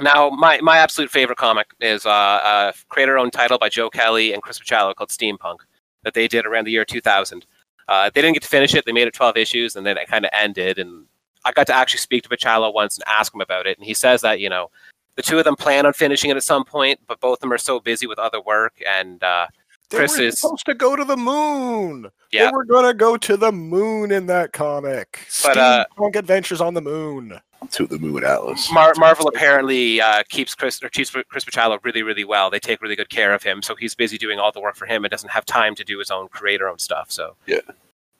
[0.00, 4.42] Now, my, my absolute favorite comic is uh, a creator-owned title by Joe Kelly and
[4.42, 5.58] Chris Bachalo called Steampunk
[6.04, 7.44] that they did around the year 2000.
[7.88, 8.84] Uh, they didn't get to finish it.
[8.84, 10.78] They made it 12 issues, and then it kind of ended.
[10.78, 11.06] And
[11.44, 13.78] I got to actually speak to Bachalo once and ask him about it.
[13.78, 14.70] And he says that, you know,
[15.16, 17.52] the two of them plan on finishing it at some point, but both of them
[17.52, 18.74] are so busy with other work.
[18.88, 19.46] And uh,
[19.90, 22.10] They Chris were is- supposed to go to the moon.
[22.30, 22.46] Yeah.
[22.46, 25.20] They were gonna go to the moon in that comic.
[25.42, 27.40] But, uh, Steampunk Adventures on the Moon.
[27.72, 28.70] To the Moon Atlas.
[28.70, 32.50] Mar- Marvel apparently uh, keeps Chris or keeps Chris Bachalo really, really well.
[32.50, 34.86] They take really good care of him, so he's busy doing all the work for
[34.86, 37.10] him and doesn't have time to do his own creator own stuff.
[37.10, 37.58] So Yeah.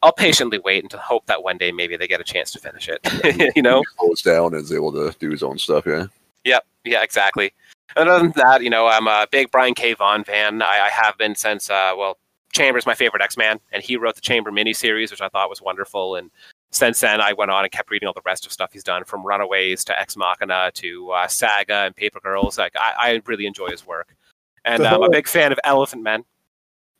[0.02, 2.88] I'll patiently wait and hope that one day maybe they get a chance to finish
[2.88, 3.54] it.
[3.56, 3.80] you know?
[3.80, 5.86] He slows down and is able to do his own stuff.
[5.86, 6.06] Yeah.
[6.44, 6.64] Yep.
[6.84, 7.02] Yeah.
[7.02, 7.52] Exactly.
[7.96, 9.94] And other than that, you know, I'm a big Brian K.
[9.94, 10.62] Vaughan fan.
[10.62, 12.18] I, I have been since uh, well,
[12.52, 15.62] Chamber's my favorite X Man, and he wrote the Chamber miniseries, which I thought was
[15.62, 16.16] wonderful.
[16.16, 16.30] And
[16.70, 19.04] since then, I went on and kept reading all the rest of stuff he's done,
[19.04, 22.58] from Runaways to Ex Machina to uh, Saga and Paper Girls.
[22.58, 24.14] Like I, I really enjoy his work,
[24.64, 26.24] and The I'm a big fan of Elephantmen,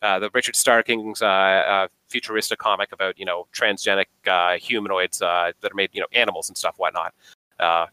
[0.02, 5.52] uh, the Richard Starkings' uh, uh, futuristic comic about you know transgenic uh, humanoids uh,
[5.60, 7.14] that are made you know animals and stuff, whatnot.
[7.58, 7.86] Uh,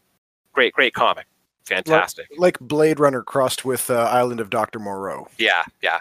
[0.52, 1.26] great, great comic,
[1.64, 2.28] fantastic.
[2.36, 5.28] Like Blade Runner crossed with uh, Island of Doctor Moreau.
[5.38, 6.00] Yeah, yeah.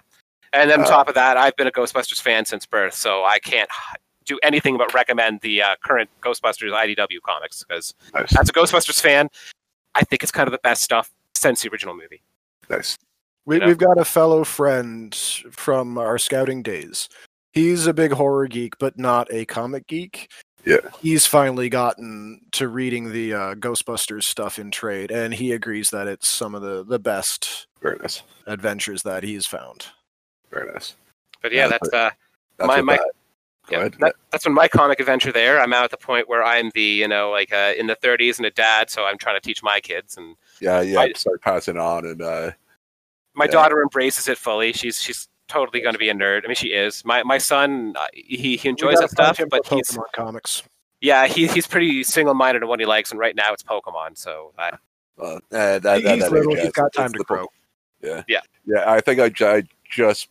[0.53, 3.39] And then on top of that, I've been a Ghostbusters fan since birth, so I
[3.39, 3.69] can't
[4.25, 8.35] do anything but recommend the uh, current Ghostbusters IDW comics because Nice.
[8.37, 9.29] as a Ghostbusters fan,
[9.95, 12.21] I think it's kind of the best stuff since the original movie.
[12.69, 12.97] Nice.
[13.45, 13.67] We, Yeah.
[13.67, 15.13] We've got a fellow friend
[15.51, 17.09] from our scouting days.
[17.53, 20.29] He's a big horror geek, but not a comic geek.
[20.65, 20.77] Yeah.
[20.99, 26.07] He's finally gotten to reading the uh, Ghostbusters stuff in trade, and he agrees that
[26.07, 28.23] it's some of the, the best Very nice.
[28.47, 29.85] adventures that he's found.
[30.51, 30.95] Very nice.
[31.43, 32.09] But yeah, Yeah, that's uh,
[32.57, 32.99] That's My- my-
[33.69, 33.95] yeah, ahead.
[33.99, 35.59] that, that's been my comic adventure there.
[35.59, 38.37] I'm now at the point where I'm the you know like uh, in the 30s
[38.37, 40.99] and a dad, so I'm trying to teach my kids, and yeah, yeah.
[40.99, 42.51] I- start passing on and uh,
[43.35, 43.51] my Yeah.
[43.51, 44.73] daughter embraces it fully.
[44.73, 46.43] She's she's totally going to be a nerd.
[46.43, 47.03] I mean, she is.
[47.05, 50.63] My my son, uh, he he enjoys that stuff, but for he's Pokemon comics.
[51.01, 54.17] Yeah, he, he's pretty single-minded in what he likes, and right now it's Pokemon.
[54.17, 54.69] So I,
[55.21, 57.47] uh, that, that, He's that little, age, he's yeah, got time it's to the grow.
[58.01, 58.23] Yeah.
[58.27, 58.39] Yeah.
[58.65, 58.89] Yeah.
[58.91, 60.29] I think I, I just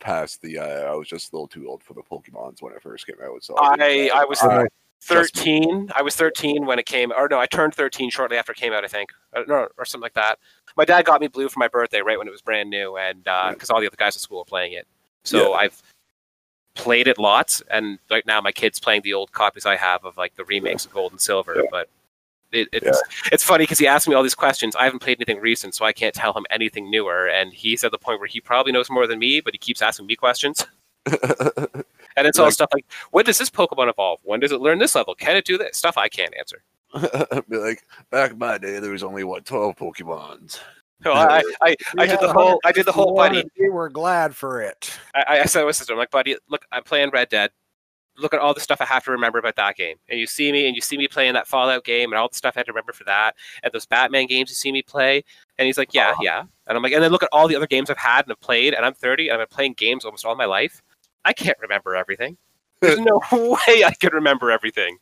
[0.00, 0.58] passed the.
[0.58, 3.16] Uh, I was just a little too old for the Pokemons when it first came
[3.22, 3.42] out.
[3.44, 4.72] So I didn't, I was I- just-
[5.02, 5.90] 13.
[5.94, 8.72] I was 13 when it came, or no, I turned 13 shortly after it came
[8.72, 8.84] out.
[8.84, 10.38] I think, uh, no, or something like that.
[10.76, 13.24] My dad got me Blue for my birthday right when it was brand new, and
[13.24, 14.86] because all the other guys at school were playing it,
[15.24, 15.82] so I've
[16.74, 17.62] played it lots.
[17.70, 20.84] And right now, my kid's playing the old copies I have of like the remakes
[20.84, 21.62] of Gold and Silver, Yeah.
[21.70, 21.88] but.
[22.50, 24.74] It, it's it's funny because he asked me all these questions.
[24.74, 27.28] I haven't played anything recent, so I can't tell him anything newer.
[27.28, 29.82] And he's at the point where he probably knows more than me, but he keeps
[29.82, 30.64] asking me questions.
[32.18, 34.20] And it's all Like- stuff like, when does this Pokemon evolve?
[34.24, 35.14] When does it learn this level?
[35.14, 35.76] Can it do this?
[35.76, 36.62] Stuff I can't answer.
[37.48, 40.58] Be like back in my day, there was only what twelve Pokemons.
[41.04, 43.44] So I, I, I did the whole, I did the whole buddy.
[43.58, 44.98] We were glad for it.
[45.14, 47.50] I, I said to my sister, I'm like, buddy, look, I'm playing Red Dead.
[48.16, 49.94] Look at all the stuff I have to remember about that game.
[50.08, 52.34] And you see me, and you see me playing that Fallout game, and all the
[52.34, 55.22] stuff I had to remember for that, and those Batman games you see me play.
[55.56, 56.40] And he's like, yeah, yeah.
[56.66, 58.40] And I'm like, and then look at all the other games I've had and have
[58.40, 60.82] played, and I'm 30, and I've been playing games almost all my life.
[61.28, 62.38] I can't remember everything.
[62.80, 64.98] There's no way I can remember everything.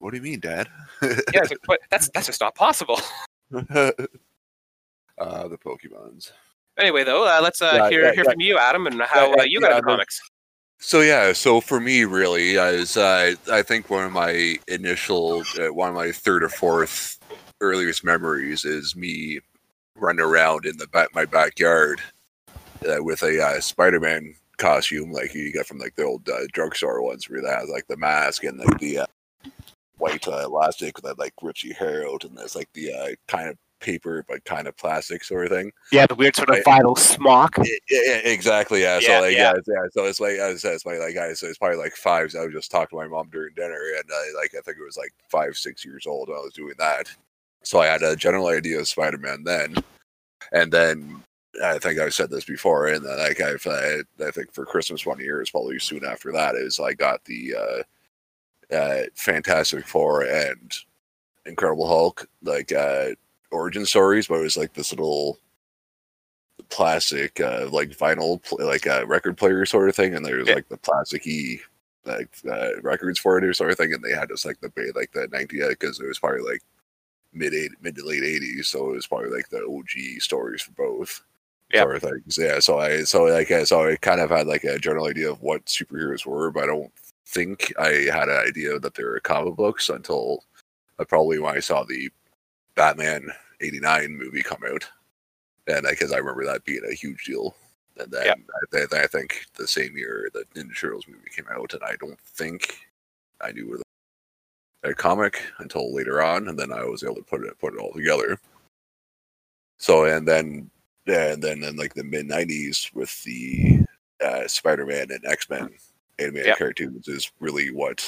[0.00, 0.68] What do you mean, Dad?
[1.32, 3.00] Yeah, like, but that's that's just not possible.
[3.52, 3.92] uh,
[5.16, 6.32] the Pokemons.
[6.76, 8.32] Anyway, though, uh, let's uh, Yeah, hear yeah, hear yeah.
[8.32, 10.20] from you, Adam, and how uh, you got into comics.
[10.80, 15.72] So yeah, so for me, really, is uh, I think one of my initial, uh,
[15.72, 17.18] one of my third or fourth
[17.60, 19.40] earliest memories is me
[19.94, 22.00] running around in the back my backyard
[22.88, 27.02] uh, with a uh, Spider-Man costume, like you get from like the old uh, drugstore
[27.02, 29.06] ones, where that has like the mask and like the uh,
[29.98, 33.48] white uh, elastic with that like Richie hair out, and there's like the uh, kind
[33.48, 35.72] of paper but kind of plastic sort of thing.
[35.92, 37.56] Yeah, the weird sort of vinyl smock.
[37.90, 38.82] Yeah, exactly.
[38.82, 38.98] Yeah.
[39.00, 39.52] Yeah, so like, yeah.
[39.54, 39.60] yeah.
[39.66, 41.94] yeah, So it's like as I said, it's my like I said, it's probably like
[41.94, 42.32] five.
[42.32, 44.78] So I was just talking to my mom during dinner, and uh, like I think
[44.78, 46.28] it was like five, six years old.
[46.28, 47.10] when I was doing that.
[47.62, 49.74] So I had a general idea of Spider Man then,
[50.52, 51.22] and then
[51.64, 55.06] I think I've said this before, and then like I've uh, I think for Christmas
[55.06, 57.54] one year is probably soon after that is I got the
[58.70, 60.72] uh, uh, Fantastic Four and
[61.46, 63.08] Incredible Hulk like uh,
[63.50, 65.38] origin stories, but it was like this little
[66.68, 70.56] plastic uh, like vinyl pl- like a record player sort of thing and there's Yeah.
[70.56, 71.60] like the plasticky
[72.04, 74.70] like uh, records for it or sort of thing and they had just like the
[74.94, 76.60] like the 90 because it was probably like
[77.32, 80.72] mid eight mid to late 80s so it was probably like the OG stories for
[80.72, 81.22] both
[81.72, 81.82] Yeah.
[81.82, 84.64] sort of things yeah so I so like I- so I kind of had like
[84.64, 86.90] a general idea of what superheroes were but I don't
[87.26, 90.44] think I had an idea that they were comic books until
[90.98, 92.08] uh, probably when I saw the
[92.74, 93.28] Batman
[93.60, 94.88] 89 movie come out
[95.66, 97.54] and because I remember that being a huge deal.
[97.98, 98.34] And then Yeah.
[98.92, 102.18] I, I think the same year the Ninja Turtles movie came out, and I don't
[102.20, 102.78] think
[103.42, 103.82] I knew was
[104.84, 107.80] a comic until later on, and then I was able to put it put it
[107.80, 108.38] all together.
[109.78, 110.70] So and then
[111.08, 113.80] and then in like the mid '90s with the
[114.24, 115.70] uh, Spider-Man and X-Men
[116.18, 116.58] animated Yep.
[116.58, 118.04] cartoons is really what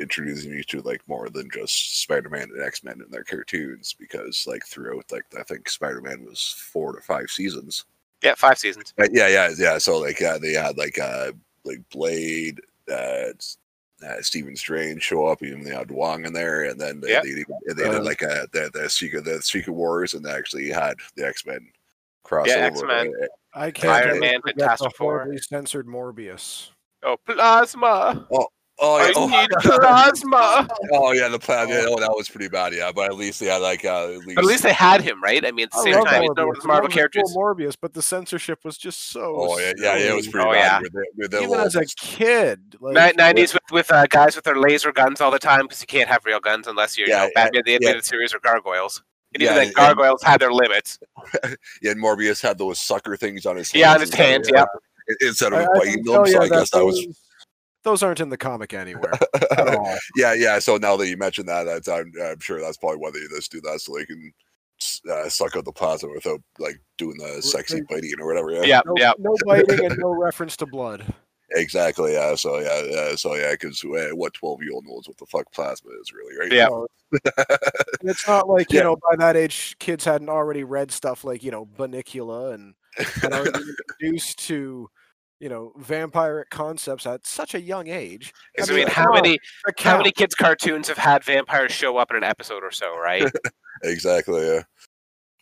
[0.00, 4.64] introducing me to like more than just Spider-Man and X-Men in their cartoons because like
[4.66, 7.84] throughout like I think Spider-Man was four to five seasons.
[8.22, 8.92] Yeah, five seasons.
[8.98, 9.78] Uh, yeah, yeah, yeah.
[9.78, 11.32] So like yeah, they had like uh
[11.64, 13.32] like Blade, uh,
[14.06, 17.22] uh, Stephen Strange show up, even they had Wong in there, and then they, Yeah.
[17.22, 17.32] they,
[17.74, 20.96] they did Uh, like a, the the secret the Secret Wars, and they actually had
[21.16, 21.66] the X Men
[22.24, 22.46] crossover.
[22.48, 23.12] Yeah, X-Men.
[23.22, 25.36] Uh, I can't Iron ever Man, forget Fantastic the Four.
[25.38, 26.70] censored Morbius.
[27.04, 28.26] Oh, plasma!
[28.80, 30.68] Oh, I yeah, oh, need plasma!
[30.92, 31.72] oh yeah, the plasma.
[31.74, 32.72] Yeah, oh, that was pretty bad.
[32.74, 34.34] Yeah, but at least they had like uh, at least.
[34.34, 35.46] But at least they had him, right?
[35.46, 36.36] I mean, at the I same time, he's Morbius.
[36.36, 37.36] not one of the I Marvel love characters.
[37.36, 39.36] Morbius, but the censorship was just so.
[39.36, 40.32] Oh yeah, yeah, yeah, it was silly.
[40.32, 40.60] pretty Oh, bad.
[40.60, 40.80] yeah.
[40.80, 44.34] With the, with the Even little- as a kid, like, Nineties with with uh, guys
[44.34, 47.06] with their laser guns all the time because you can't have real guns unless you're
[47.08, 47.76] Yeah, you know, Batman the yeah.
[47.76, 49.04] Animated Series or Gargoyles.
[49.34, 50.98] And even Yeah, then, and- Gargoyles had their limits.
[51.82, 53.80] yeah, and Morbius had those sucker things on his hands.
[53.80, 54.64] Yeah, on his instead hands, yeah.
[55.20, 57.20] Instead of I biting can them, tell so you I guess that was those,
[57.82, 59.12] those aren't in the comic anywhere
[59.50, 59.96] at all.
[60.16, 60.58] yeah, yeah.
[60.60, 63.52] So now that you mentioned that, that's, I'm, I'm sure that's probably why they just
[63.52, 64.32] do that, so they can
[65.10, 68.50] uh, suck out the plasma without like doing the sexy biting or whatever.
[68.52, 69.12] Yeah, Yeah, No, yeah.
[69.18, 71.04] no biting and no reference to blood.
[71.50, 72.14] Exactly.
[72.14, 72.34] Yeah.
[72.34, 73.14] So yeah, yeah.
[73.16, 76.36] So yeah, because uh, what twelve year old knows what the fuck plasma is really,
[76.38, 76.52] right?
[76.52, 76.68] Yeah.
[78.02, 78.84] It's not like you Yeah.
[78.84, 83.32] know by that age kids hadn't already read stuff like you know Bunnicula and had
[83.32, 84.88] already been introduced to
[85.40, 88.32] you know vampiric concepts at such a young age.
[88.58, 89.38] I mean, mean, how many
[89.78, 93.30] how many kids' cartoons have had vampires show up in an episode or so, right?
[93.84, 94.46] exactly.
[94.46, 94.62] Yeah.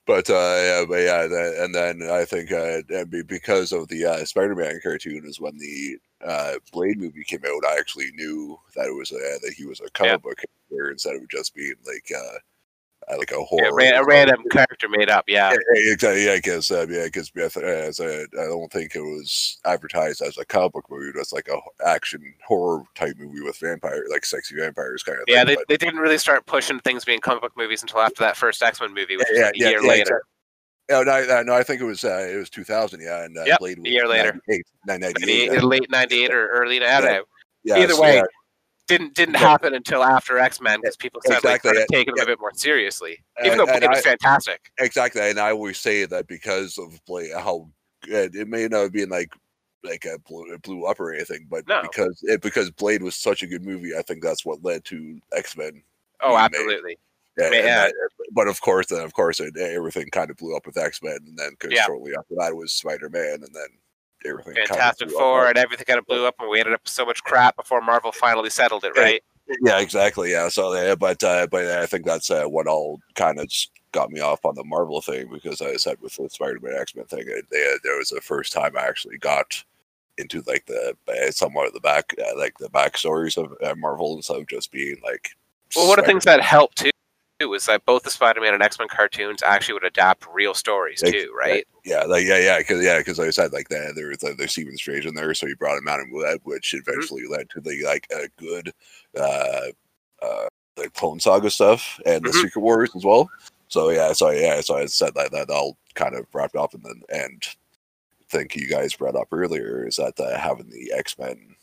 [0.07, 2.83] But uh, yeah, but yeah, and then I think uh,
[3.27, 7.65] because of the uh, Spider-Man cartoon is when the uh, Blade movie came out.
[7.65, 10.17] I actually knew that it was uh, that he was a comic Yeah.
[10.19, 10.39] book
[10.71, 12.39] character instead of just being like uh,
[13.19, 13.81] like a horror.
[13.81, 15.25] Yeah, a random character made up.
[15.29, 16.25] Yeah, Yeah, exactly.
[16.25, 20.45] Yeah, because uh, yeah, because as a, I don't think it was advertised as a
[20.45, 21.09] comic book movie.
[21.09, 25.25] It was like a action horror type movie with vampire, like sexy vampires kind of
[25.29, 25.39] yeah.
[25.39, 25.47] thing.
[25.47, 28.37] They, but- they didn't really start pushing things being comic book movies until after that
[28.37, 30.23] first X Men movie, which Yeah, was a yeah, year yeah, later.
[30.91, 33.45] No, no, I- no, I think it was uh, it was 2000, yeah, and uh,
[33.45, 34.33] Yep, Blade a year later.
[34.49, 36.77] 98, 998, 98 late '98 or early.
[36.85, 37.17] I don't Yeah.
[37.17, 37.25] know.
[37.65, 38.23] yeah, either so, way,
[38.99, 39.41] Didn't didn't Yeah.
[39.41, 42.33] happen until after X Men because people started like, Exactly, yeah, taking them yeah.
[42.33, 43.19] a bit more seriously.
[43.41, 44.61] Even And- though and Blade was I- fantastic.
[44.79, 47.69] exactly, and I always say that because of Blade, how
[48.03, 49.33] good it may not have been like
[49.85, 51.83] like a blew, it blew up or anything, but No.
[51.83, 55.21] because it because Blade was such a good movie, I think that's what led to
[55.35, 55.83] X Men.
[56.21, 56.99] Oh, absolutely.
[57.37, 57.87] Yeah, yeah.
[57.87, 57.95] that-
[58.33, 61.19] but of course, then of course, it, everything kind of blew up with X Men,
[61.27, 61.85] and then Yeah.
[61.87, 63.67] shortly after that was Spider Man, and then
[64.27, 64.55] everything.
[64.55, 65.15] kind of Fantastic up.
[65.15, 67.57] Four and everything kind of blew up, and we ended up with so much crap
[67.57, 69.03] before Marvel finally settled it, Yeah.
[69.03, 69.25] right?
[69.61, 70.31] Yeah, exactly.
[70.31, 70.49] Yeah.
[70.49, 73.51] So, yeah, but uh, but I think that's uh, what all kind of
[73.93, 77.25] got me off on the Marvel thing because I said with the Spider-Man X-Men thing,
[77.27, 79.63] it, they, there was the first time I actually got
[80.19, 84.17] into like the uh, somewhat of the back uh, like the backstories of uh, Marvel
[84.17, 85.31] instead of just being like.
[85.75, 86.91] Well, one of the things that helped too
[87.49, 91.67] was that both the Spider-Man and X-Men cartoons actually would adapt real stories too, right?
[91.85, 94.53] Yeah, like yeah, yeah, because yeah, because I said like that there was like there's
[94.53, 96.13] Stephen Strange in there, so he brought him out and
[96.45, 97.07] which Mm-hmm.
[97.07, 98.73] eventually led to the like a good
[99.19, 99.63] uh
[100.23, 102.35] uh like Clone Saga stuff and the Mhm.
[102.35, 103.33] Secret Wars as well.
[103.69, 106.85] So yeah, so yeah, so I said that that all kind of wrapped up, and
[106.85, 107.43] then and
[108.31, 111.57] think you guys brought up earlier is that uh, having the X Men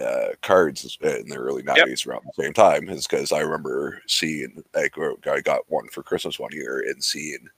[0.00, 4.62] uh, cards in the early nineties around the same time is because I remember seeing
[4.74, 4.94] like
[5.26, 7.48] I got one for Christmas one year and seeing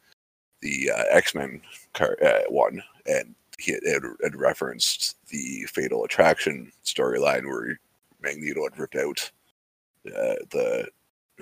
[0.61, 1.61] the uh, X Men
[1.94, 3.83] car uh, one, and he had,
[4.22, 7.78] had, referenced the Fatal Attraction storyline where
[8.22, 9.31] Magneto had ripped out
[10.07, 10.88] uh, the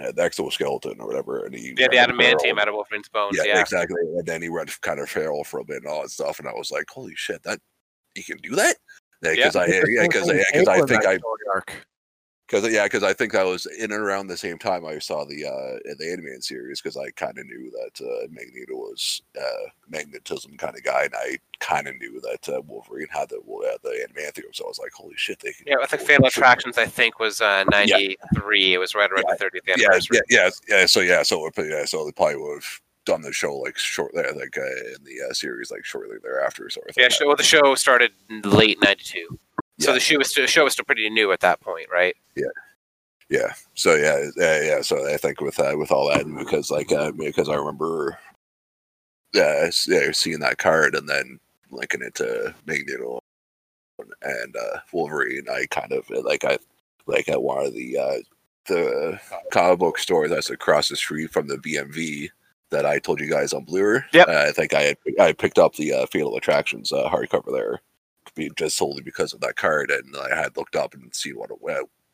[0.03, 3.37] uh, the exoskeleton or whatever, and he Yeah, the adamantium out of Wolverine's bones.
[3.37, 4.01] Yeah, Yeah, exactly.
[4.01, 6.49] And then he went kind of feral for a bit and all that stuff, and
[6.49, 7.61] I was like, "Holy shit, that
[8.15, 8.77] you can do that!"
[9.23, 10.35] Because I, yeah, because I,
[10.73, 11.19] I think I,
[12.47, 15.25] because yeah, because I think that was in and around the same time I saw
[15.25, 19.69] the uh the animated series because I kind of knew that uh, Magneto was uh
[19.89, 23.77] magnetism kind of guy, and I kind of knew that uh, Wolverine had the uh,
[23.85, 25.77] the adamantium, so I was like, "Holy shit, they can!" yeah.
[25.81, 28.75] I think Fatal Attractions, I think, was uh, '93.
[28.75, 30.19] It was right around the 30th anniversary.
[30.29, 30.87] yeah, yeah, yeah.
[30.87, 32.81] So yeah, so it- yeah, so they probably would have
[33.11, 36.71] done the show like shortly, like uh, in the uh, series, like shortly thereafter.
[36.71, 39.39] So I Yeah, well, the show started in late '92,
[39.81, 42.15] so the show was still, show was still pretty new at that point, right?
[42.37, 42.47] yeah
[43.29, 43.53] Yeah.
[43.75, 46.93] so yeah yeah yeah so i think with uh, with all that and because like
[46.93, 48.17] uh, because i remember
[49.37, 51.39] uh, s- yeah, seeing that card and then
[51.71, 53.19] linking it to magneto
[54.23, 56.57] and uh wolverine i kind of like i
[57.07, 58.19] like at one of the uh
[58.67, 59.21] the
[59.53, 62.29] comic book store that's across the street from the bmv
[62.71, 64.29] that i told you guys on bluer Yep.
[64.29, 67.81] uh, i think i had i picked up the uh, fatal attractions uh, hardcover there
[68.57, 71.59] just solely because of that card and i had looked up and seen what it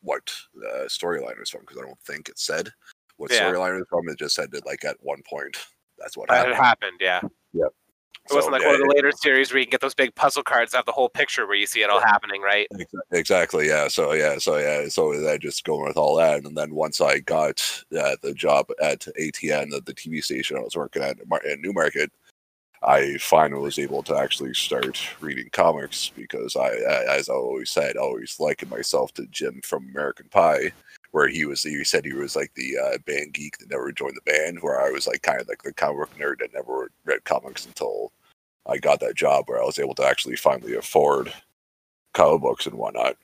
[0.01, 2.69] what uh, storyline it was from because I don't think it said
[3.17, 3.51] what Yeah.
[3.51, 4.07] storyline it was from.
[4.09, 5.57] It just said that like at one point
[5.97, 6.55] that's what happened.
[6.55, 7.21] had happened, yeah.
[8.29, 10.13] It wasn't So, like one of the later series where you can get those big
[10.15, 12.67] puzzle cards that have the whole picture where you see it all happening, right?
[13.11, 13.67] Exactly.
[13.67, 13.87] Yeah.
[13.87, 14.37] So yeah.
[14.37, 14.87] So yeah.
[14.89, 17.61] So I just going with all that, and then once I got
[17.97, 21.45] uh, the job at ATN, the, the TV station I was working at in Mar-
[21.45, 22.11] in Newmarket,
[22.83, 27.69] I finally was able to actually start reading comics because I, I as I always
[27.69, 30.71] said, I always likened myself to Jim from American Pie,
[31.11, 31.63] where he was.
[31.63, 34.81] He said he was like the uh, band geek that never joined the band, where
[34.81, 38.11] I was like kind of like the comic book nerd that never read comics until
[38.67, 41.33] I got that job where I was able to actually finally afford
[42.13, 43.17] comic books and whatnot.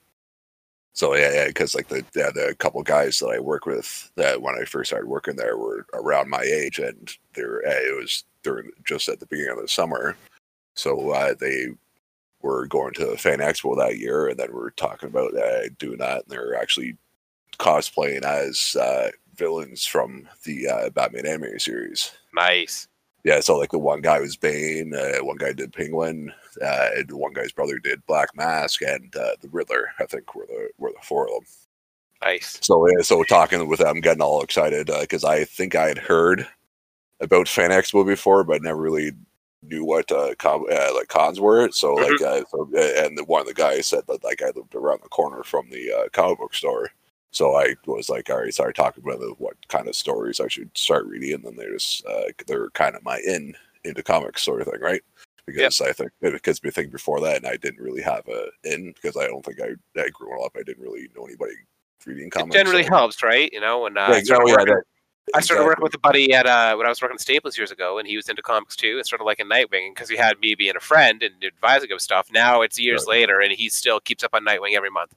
[0.94, 4.42] So yeah, yeah, because like the yeah, the couple guys that I work with that
[4.42, 8.24] when I first started working there were around my age, and they're uh, it was
[8.44, 10.16] during just at the beginning of the summer,
[10.76, 11.70] so uh, they
[12.42, 15.70] were going to the Fan Expo that year, and then we are talking about uh,
[15.80, 16.96] doing that, and they're actually
[17.58, 22.12] cosplaying as uh, villains from the uh, Batman anime series.
[22.36, 22.88] Nice.
[23.24, 27.12] Yeah, so like the one guy was Bane, uh, one guy did Penguin, uh, and
[27.12, 29.92] one guy's brother did Black Mask, and uh, the Riddler.
[30.00, 31.46] I think were the were the four of them.
[32.22, 32.58] Nice.
[32.62, 36.48] So yeah, so talking with them, getting all excited because I think I had heard
[37.20, 39.12] about Fan Expo before, but never really
[39.62, 41.72] knew what uh, com- uh, like cons were.
[41.72, 44.52] So like, uh, so, uh, and the, one of the guys said that like I
[44.56, 46.90] lived around the corner from the uh, comic book store.
[47.34, 50.70] So I was like, all right, started talking about what kind of stories I should
[50.78, 54.62] start reading, and then they just uh, they're kind of my in into comics sort
[54.62, 55.02] of thing, right?
[55.46, 58.94] Because I think because I think before that, and I didn't really have a in
[58.94, 61.54] because I don't think I, I growing up I didn't really know anybody
[62.06, 62.56] reading comics.
[62.56, 63.52] It generally so- helps, right?
[63.52, 64.76] You know, when uh, Yeah, I started oh, yeah, working,
[65.34, 65.66] I started exactly.
[65.66, 68.08] working with a buddy at uh, when I was working at Staples years ago, and
[68.08, 68.98] he was into comics too.
[69.00, 71.90] It's sort of like a Nightwing, because he had me being a friend and advising
[71.90, 72.30] him stuff.
[72.32, 73.22] Now it's years Right.
[73.22, 75.14] later, and he still keeps up on Nightwing every month.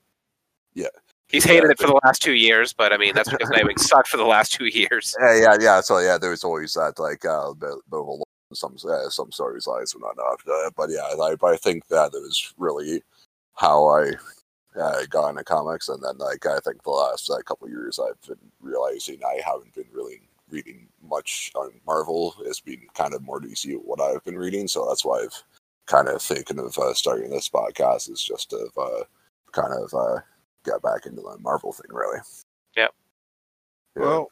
[0.74, 0.88] Yeah.
[1.28, 4.08] He's hated it for the last two years, but I mean that's because Nightwing sucked
[4.08, 5.14] for the last two years.
[5.20, 5.80] Yeah, yeah, yeah.
[5.80, 9.32] So yeah, there was always that like uh, bit, bit of a some uh, some
[9.32, 10.40] stories lies and whatnot.
[10.46, 13.02] Uh, but yeah, I, I think that is really
[13.54, 14.12] how I
[14.80, 17.98] uh, got into comics, and then like I think the last uh, couple of years
[17.98, 22.36] I've been realizing I haven't been really reading much on Marvel.
[22.44, 25.42] It's been kind of more DC what I've been reading, so that's why I've
[25.86, 29.04] kind of thinking of uh, starting this podcast is just to uh,
[29.52, 30.20] kind of uh,
[30.66, 32.18] get back into the Marvel thing, really.
[32.76, 32.90] Yep.
[33.96, 34.02] Yeah.
[34.02, 34.28] Well,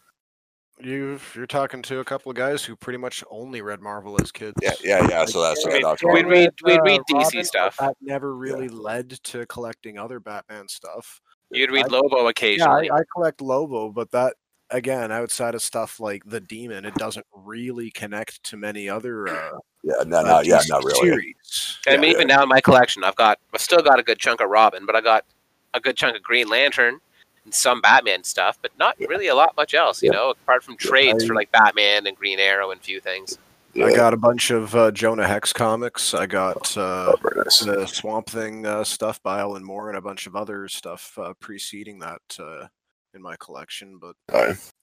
[0.80, 4.32] you you're talking to a couple of guys who pretty much only read Marvel as
[4.32, 4.54] kids.
[4.60, 5.24] Yeah, yeah, yeah.
[5.24, 7.76] So that's I yeah, mean, we'd read- we'd uh, DC Robin, stuff.
[7.78, 11.20] That never really led to collecting other Batman stuff.
[11.50, 12.90] You'd read I- Lobo Yeah, occasionally.
[12.90, 14.34] I, I collect Lobo, but that
[14.70, 19.28] again, outside of stuff like the Demon, it doesn't really connect to many other.
[19.28, 21.10] Uh, Yeah, no, uh, no, yeah, not really.
[21.10, 21.78] Series.
[21.86, 24.18] I mean, Yeah, even now in my collection, I've got, I've still got a good
[24.18, 25.26] chunk of Robin, but I got
[25.74, 27.00] a good chunk of Green Lantern
[27.44, 29.08] and some Batman stuff, but not Yeah.
[29.08, 30.16] really a lot much else, you Yeah.
[30.18, 33.00] know, apart from Yeah, trades I- for like Batman and Green Arrow and a few
[33.00, 33.38] things.
[33.74, 33.86] Yeah.
[33.86, 36.14] I got a bunch of uh, Jonah Hex comics.
[36.14, 37.58] I got uh, Oh, nice.
[37.58, 41.34] the Swamp Thing uh, stuff by Alan Moore and a bunch of other stuff uh,
[41.40, 42.68] preceding that uh,
[43.14, 43.98] in my collection.
[43.98, 44.14] But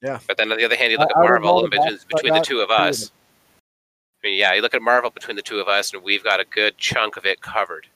[0.01, 1.63] yeah, But then on the other hand, you look I- at out of all Marvel
[1.63, 3.11] and between, boxes between the two of two of us.
[4.23, 6.39] I mean, yeah, you look at Marvel between the two of us, and we've got
[6.41, 7.87] a good chunk of it covered.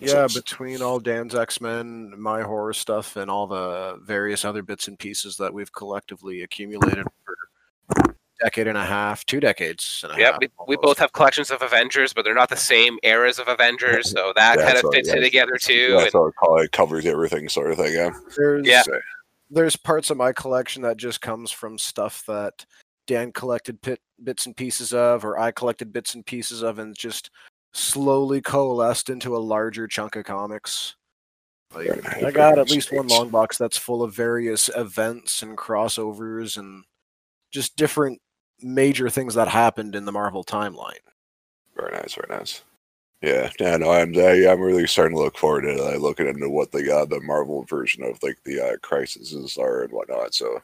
[0.00, 4.86] Yeah, between all Dan's X Men, my horror stuff, and all the various other bits
[4.88, 7.34] and pieces that we've collectively accumulated for
[8.10, 10.02] a decade and a half, two decades.
[10.04, 12.56] And a Yeah, half we, we both have collections of Avengers, but they're not the
[12.56, 15.72] same eras of Avengers, so that Yeah, kind of fits in yeah, together too.
[15.94, 17.92] yeah, and- so it call- covers everything, sort of thing.
[17.94, 18.10] Yeah.
[18.36, 18.82] There's Yeah.
[19.52, 22.64] There's parts of my collection that just comes from stuff that
[23.08, 26.96] Dan collected pit, bits and pieces of, or I collected bits and pieces of, and
[26.96, 27.30] just
[27.72, 30.96] slowly coalesced into a larger chunk of comics.
[31.74, 36.56] Like, I got at least one long box that's full of various events and crossovers
[36.56, 36.84] and
[37.52, 38.20] just different
[38.60, 40.98] major things that happened in the Marvel timeline.
[41.76, 42.62] Very nice, very nice.
[43.22, 46.48] Yeah, yeah, no, I'm I, I'm really starting to look forward to uh, looking into
[46.48, 50.34] what the uh, the Marvel version of like the uh, crises are and whatnot.
[50.34, 50.62] So,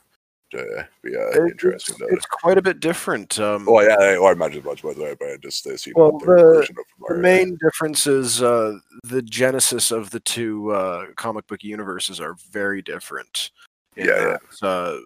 [0.54, 1.96] uh, be uh, It- interesting.
[2.00, 3.38] It's, it's quite a bit different.
[3.40, 5.76] Um, well, yeah, I, well, I imagine much by the way, but I just uh,
[5.76, 10.70] see Well, the- version of The main difference is uh, the genesis of the two
[10.72, 13.50] uh, comic book universes are very different.
[13.96, 14.98] Yeah, that, Uh,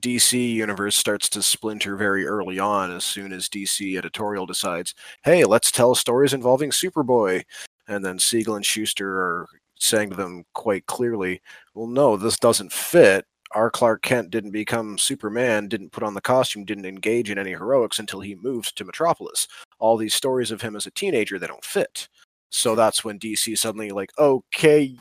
[0.00, 5.44] DC universe starts to splinter very early on as soon as DC editorial decides, hey,
[5.44, 7.42] let's tell stories involving Superboy.
[7.88, 9.48] And then Siegel and Shuster are
[9.78, 11.40] saying to them quite clearly,
[11.74, 13.24] well, no, this doesn't fit.
[13.52, 17.50] Our Clark Kent didn't become Superman, didn't put on the costume, didn't engage in any
[17.50, 21.46] heroics until he moved to Metropolis all these stories of him as a teenager they
[21.46, 22.08] don't fit
[22.50, 24.96] so that's when dc suddenly like okay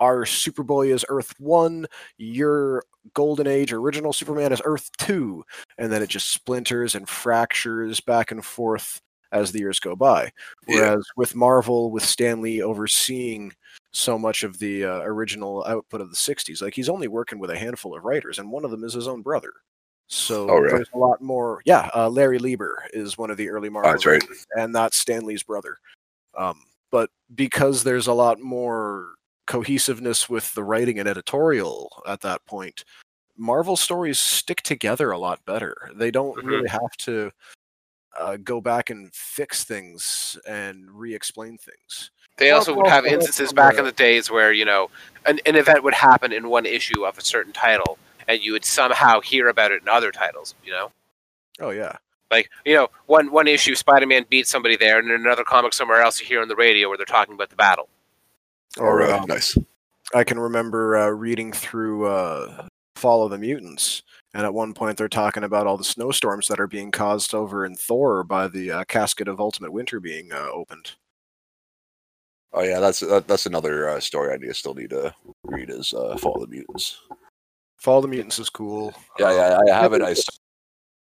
[0.00, 1.86] our superboy is earth 1
[2.18, 2.84] your
[3.14, 5.44] golden age original superman is earth 2
[5.78, 9.00] and then it just splinters and fractures back and forth
[9.32, 10.30] as the years go by.
[10.68, 10.76] Yeah.
[10.76, 13.52] Whereas with Marvel, with Stan Lee overseeing
[13.96, 17.50] so much of the uh, original output of the 60s, like he's only working with
[17.50, 19.52] a handful of writers, and one of them is his own brother.
[20.08, 20.76] So Oh, really?
[20.76, 21.62] there's a lot more.
[21.64, 24.22] Yeah, uh, Larry Lieber is one of the early Marvel Oh, that's right.
[24.22, 25.78] writers, and that's Stan Lee's brother.
[26.36, 29.14] Um, but because there's a lot more
[29.46, 32.84] cohesiveness with the writing and editorial at that point,
[33.38, 35.90] Marvel stories stick together a lot better.
[35.94, 36.46] They don't Mhm.
[36.46, 37.30] really have to
[38.18, 42.10] uh, go back and fix things and re-explain things.
[42.36, 44.90] They also would have instances back in the days where you know
[45.24, 47.98] an, an event would happen in one issue of a certain title,
[48.28, 50.54] and you would somehow hear about it in other titles.
[50.62, 50.90] You know,
[51.60, 51.96] Oh yeah,
[52.30, 56.02] like you know, one one issue Spider-Man beats somebody there, and in another comic somewhere
[56.02, 57.88] else you hear on the radio where they're talking about the battle.
[58.78, 59.56] or Or uh, um, nice.
[60.14, 64.02] I can remember uh, reading through uh, Fall of the Mutants,
[64.36, 67.64] and at one point they're talking about all the snowstorms that are being caused over
[67.64, 70.92] in Thor by the uh, casket of Ultimate Winter being uh, opened.
[72.52, 75.14] Oh yeah, that's that, that's another uh, story I need, still need to
[75.44, 76.98] read is uh, Fall of the Mutants.
[77.78, 78.94] Fall of the Mutants is cool.
[79.18, 80.02] Yeah, Um, yeah, I haven't.
[80.02, 80.14] I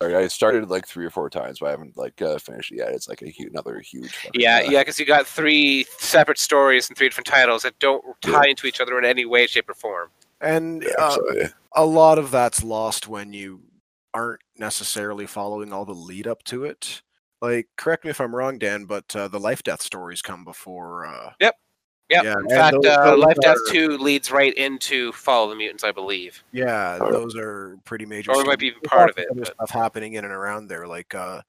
[0.01, 2.77] sorry, I started like three or four times, but I haven't like uh, finished it
[2.77, 2.93] yet.
[2.93, 4.15] It's like a hu- another huge.
[4.15, 7.77] fucking, Yeah, uh, yeah, because you got three separate stories and three different titles that
[7.79, 8.31] don't Yeah.
[8.31, 10.09] tie into each other in any way, shape, or form.
[10.39, 11.47] and yeah, uh, so, yeah.
[11.75, 13.61] A lot of that's lost when you
[14.13, 17.01] aren't necessarily following all the lead up to it.
[17.41, 21.05] Like, correct me if I'm wrong, Dan, but uh, the life death stories come before.
[21.05, 21.55] Uh, Yep.
[22.09, 25.55] Yeah, in fact, those- uh, those Life Death Two leads right into Fall of the
[25.55, 26.43] Mutants, I believe.
[26.51, 28.31] yeah, Or- those are pretty major.
[28.31, 30.69] Or it might be even part of it, Other but- stuff happening in and around
[30.69, 31.43] there, like uh,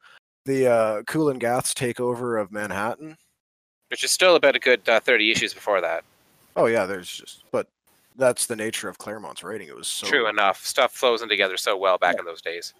[0.45, 3.17] the uh, Kulan Gath's takeover of Manhattan.
[3.89, 6.05] Which is still about a good uh, thirty issues before that.
[6.57, 7.67] Oh yeah, there's just, but
[8.17, 9.69] that's the nature of Claremont's writing.
[9.69, 12.75] It was so True enough, stuff flows in together so well back in those days.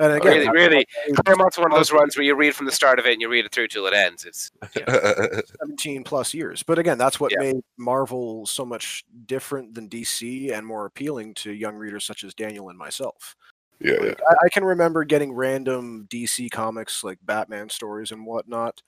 [0.00, 2.66] And again, really, that's really, why Claremont's one of those runs where you read from
[2.66, 4.24] the start of it and you read it through till it ends.
[4.24, 6.62] It's it's 17 plus years.
[6.62, 7.38] But again, that's what Yeah.
[7.40, 12.32] made Marvel so much different than DC and more appealing to young readers such as
[12.32, 13.34] Daniel and myself.
[13.80, 14.14] yeah, yeah.
[14.30, 18.80] I, I can remember getting random DC comics like Batman stories and whatnot,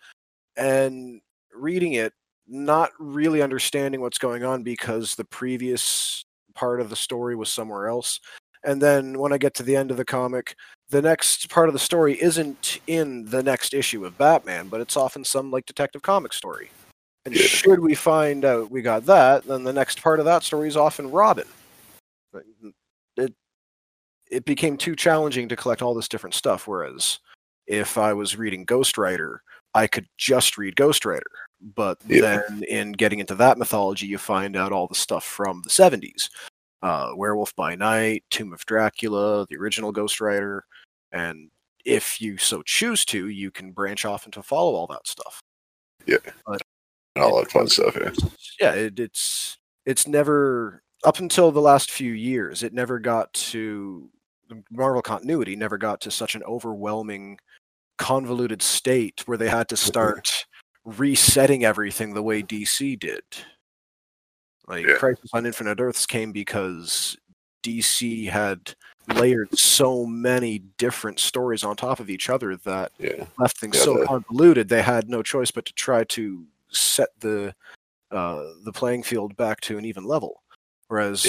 [0.57, 1.21] and
[1.53, 2.13] reading it,
[2.49, 6.25] not really understanding what's going on because the previous
[6.55, 8.21] part of the story was somewhere else.
[8.65, 10.55] And then when I get to the end of the comic,
[10.91, 14.97] the next part of the story isn't in the next issue of Batman, but it's
[14.97, 16.71] often some like detective comic story.
[17.25, 20.69] And should we find out we got that, then the next part of that story
[20.69, 21.47] is often Robin.
[23.17, 23.35] It
[24.31, 26.67] it became too challenging to collect all this different stuff.
[26.67, 27.19] Whereas
[27.67, 29.43] if I was reading Ghost Rider,
[29.75, 31.31] I could just read Ghost Rider.
[31.61, 32.21] But Yeah.
[32.21, 36.31] then in getting into that mythology, you find out all the stuff from the 70s
[36.83, 40.65] uh, Werewolf by Night, Tomb of Dracula, the original Ghost Rider.
[41.13, 41.51] And
[41.85, 45.41] if you so choose to, you can branch off and to follow all that stuff.
[46.07, 46.19] Yeah,
[47.17, 47.97] all that fun stuff.
[48.01, 48.11] Yeah.
[48.61, 52.63] Yeah, it, it's it's never up until the last few years.
[52.63, 54.09] It never got to
[54.71, 55.57] Marvel continuity.
[55.57, 57.39] Never got to such an overwhelming,
[57.99, 60.47] convoluted state where they had to start
[60.99, 63.23] resetting everything the way DC did.
[64.67, 64.95] Like Yeah.
[64.95, 67.17] Crisis on Infinite Earths came because
[67.63, 68.75] DC had
[69.09, 73.85] layered so many different stories on top of each other that Yeah, left things Yeah,
[73.85, 77.55] so the- convoluted they had no choice but to try to set the
[78.13, 80.43] uh, the playing field back to an even level.
[80.89, 81.25] Whereas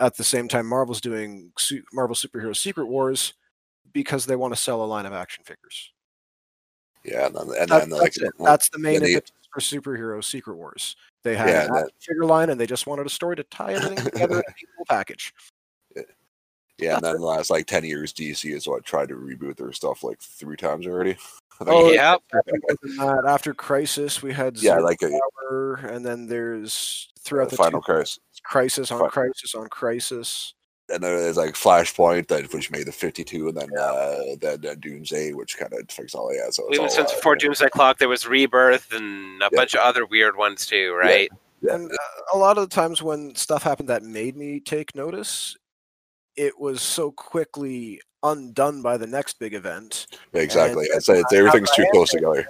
[0.00, 1.52] at the same time, Marvel's doing
[1.92, 3.34] Marvel Superhero Secret Wars
[3.92, 5.92] because they want to sell a line of action figures.
[7.04, 8.32] Yeah, and then, and That- then like that's it.
[8.38, 10.96] That's the main then the- for Superhero Secret Wars.
[11.22, 14.04] They had Yeah, that- figure line, and they just wanted a story to tie everything
[14.04, 15.32] together in a neat little package.
[16.78, 19.72] yeah, and then the last like ten years, DC has what tried to reboot their
[19.72, 21.16] stuff like three times already.
[21.60, 22.16] Oh, yeah,
[22.98, 25.20] And after Crisis, we had yeah, uh, Zero like a,
[25.52, 29.68] Hour, and then there's uh, throughout the Final two- Crisis, crisis on Fi- crisis on
[29.68, 30.54] crisis.
[30.92, 34.64] And then there's like Flashpoint that which made the fifty two, and then uh, then
[34.66, 36.54] uh, Doomsday, which kind of fixed all that.
[36.54, 39.56] So it's even all, since uh, before Doomsday Clock, there was Rebirth and a Yeah.
[39.60, 41.30] bunch of other weird ones too, right?
[41.62, 41.96] yeah, And uh,
[42.34, 45.56] a lot of the times when stuff happened that made me take notice,
[46.36, 50.06] it was so quickly undone by the next big event.
[50.32, 50.84] exactly.
[50.86, 52.46] and- I'd say it's, everything's too close together.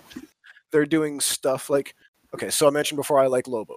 [0.72, 1.94] They're doing stuff like,
[2.34, 3.76] okay, so I mentioned before I like Lobo.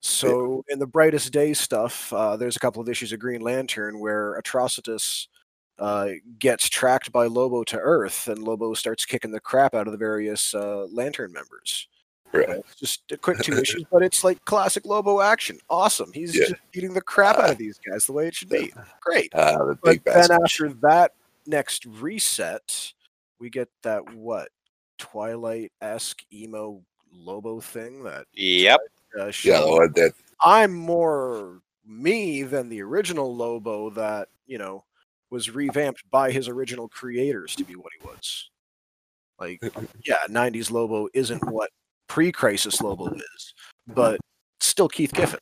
[0.00, 3.98] So in the brightest day stuff, uh, there's a couple of issues of Green Lantern
[3.98, 5.26] where Atrocitus
[5.78, 9.92] uh, gets tracked by Lobo to Earth, and Lobo starts kicking the crap out of
[9.92, 11.88] the various uh, Lantern members.
[12.32, 12.60] Right.
[12.78, 15.58] Just a quick two issues, but it's like classic Lobo action.
[15.70, 16.12] Awesome.
[16.12, 16.46] He's Yeah.
[16.48, 18.72] just beating the crap out of these guys the way it should be.
[19.00, 19.34] Great.
[19.34, 21.12] Uh, the But then after that
[21.46, 22.92] next reset,
[23.38, 24.48] we get that what
[24.98, 26.82] Twilight esque emo
[27.12, 28.80] Lobo thing that Yep.
[29.18, 29.94] Uh, Yeah, showed.
[29.94, 34.84] the that I'm more me than the original Lobo that, you know,
[35.30, 38.50] was revamped by his original creators to be what he was.
[39.38, 39.60] Like,
[40.04, 41.70] yeah, 90s Lobo isn't what
[42.08, 43.54] pre crisis Lobo is,
[43.88, 44.20] but
[44.60, 45.40] still Keith Giffen.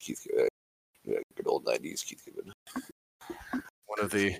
[0.00, 0.44] Keith, uh,
[1.04, 2.52] yeah, good old '90s Keith Giffen.
[3.86, 4.34] One of the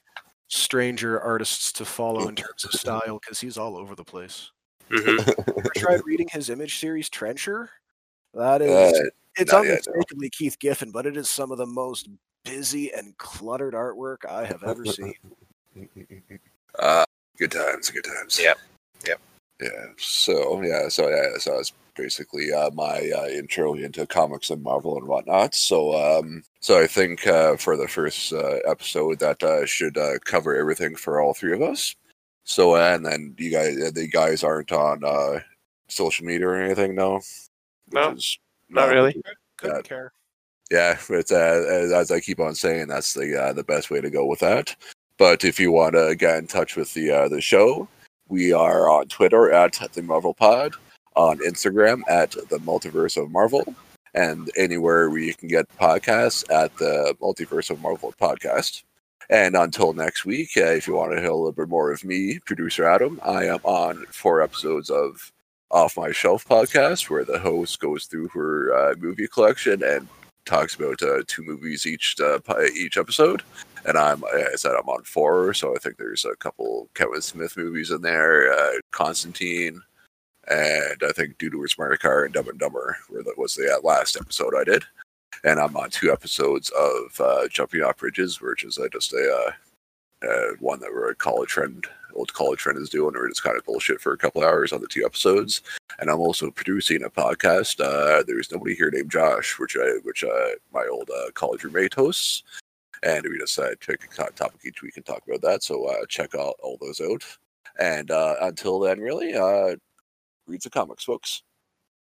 [0.48, 4.50] stranger artists to follow in terms of style because he's all over the place.
[4.92, 5.18] Hmm
[5.58, 7.70] Ever tried reading his image series, Trencher?
[8.34, 9.92] That is, Uh, it's not yet, no.
[9.92, 12.08] unmistakably Keith Giffen, but it is some of the most
[12.44, 15.14] busy and cluttered artwork I have ever seen.
[16.78, 17.04] uh,
[17.38, 18.38] good times, good times.
[18.40, 18.58] Yep,
[19.06, 19.20] yep.
[19.60, 19.86] Yeah.
[19.98, 24.96] So yeah, so yeah, so that's basically uh, my uh, intro into comics and Marvel
[24.96, 25.54] and whatnot.
[25.54, 30.18] So um, so I think uh, for the first uh, episode that uh, should uh,
[30.24, 31.94] cover everything for all three of us.
[32.44, 35.40] So and then you guys, uh, the guys aren't on uh,
[35.88, 37.20] social media or anything, no?
[37.92, 38.18] No, not
[38.68, 39.22] no, really.
[39.56, 40.12] Couldn't care.
[40.70, 44.00] Yeah, it's uh, as, as I keep on saying, that's the uh, the best way
[44.00, 44.74] to go with that.
[45.18, 47.86] But if you want to get in touch with the uh, the show,
[48.28, 50.72] we are on Twitter at the Marvel Pod,
[51.14, 53.74] on Instagram at the Multiverse of Marvel,
[54.14, 58.82] and anywhere where you can get podcasts at the Multiverse of Marvel podcast.
[59.32, 62.04] And until next week, uh, if you want to hear a little bit more of
[62.04, 65.32] me, producer Adam, I am on four episodes of
[65.70, 70.06] Off My Shelf podcast, where the host goes through her uh, movie collection and
[70.44, 72.40] talks about uh, two movies each uh,
[72.76, 73.42] each episode.
[73.86, 77.56] And I'm, I said, I'm on four, so I think there's a couple Kevin Smith
[77.56, 79.80] movies in there, uh, Constantine,
[80.48, 83.74] and I think Dude Where's Smart Car and Dumb and Dumber, where that was the
[83.74, 84.84] uh, last episode I did.
[85.44, 89.52] And I'm on two episodes of uh, Jumping Off Bridges, which is uh, just a
[90.24, 93.42] uh, uh, one that we're a college friend, old college friend is doing, or just
[93.42, 95.62] kind of bullshit for a couple hours on the two episodes.
[95.98, 97.80] And I'm also producing a podcast.
[97.80, 101.94] Uh, There's nobody here named Josh, which I, which uh, my old uh, college roommate
[101.94, 102.44] hosts.
[103.02, 105.64] And we to pick a topic each week and talk about that.
[105.64, 107.24] So check out all those out.
[107.80, 108.10] And
[108.40, 109.32] until then, really,
[110.46, 111.42] read the comics, folks.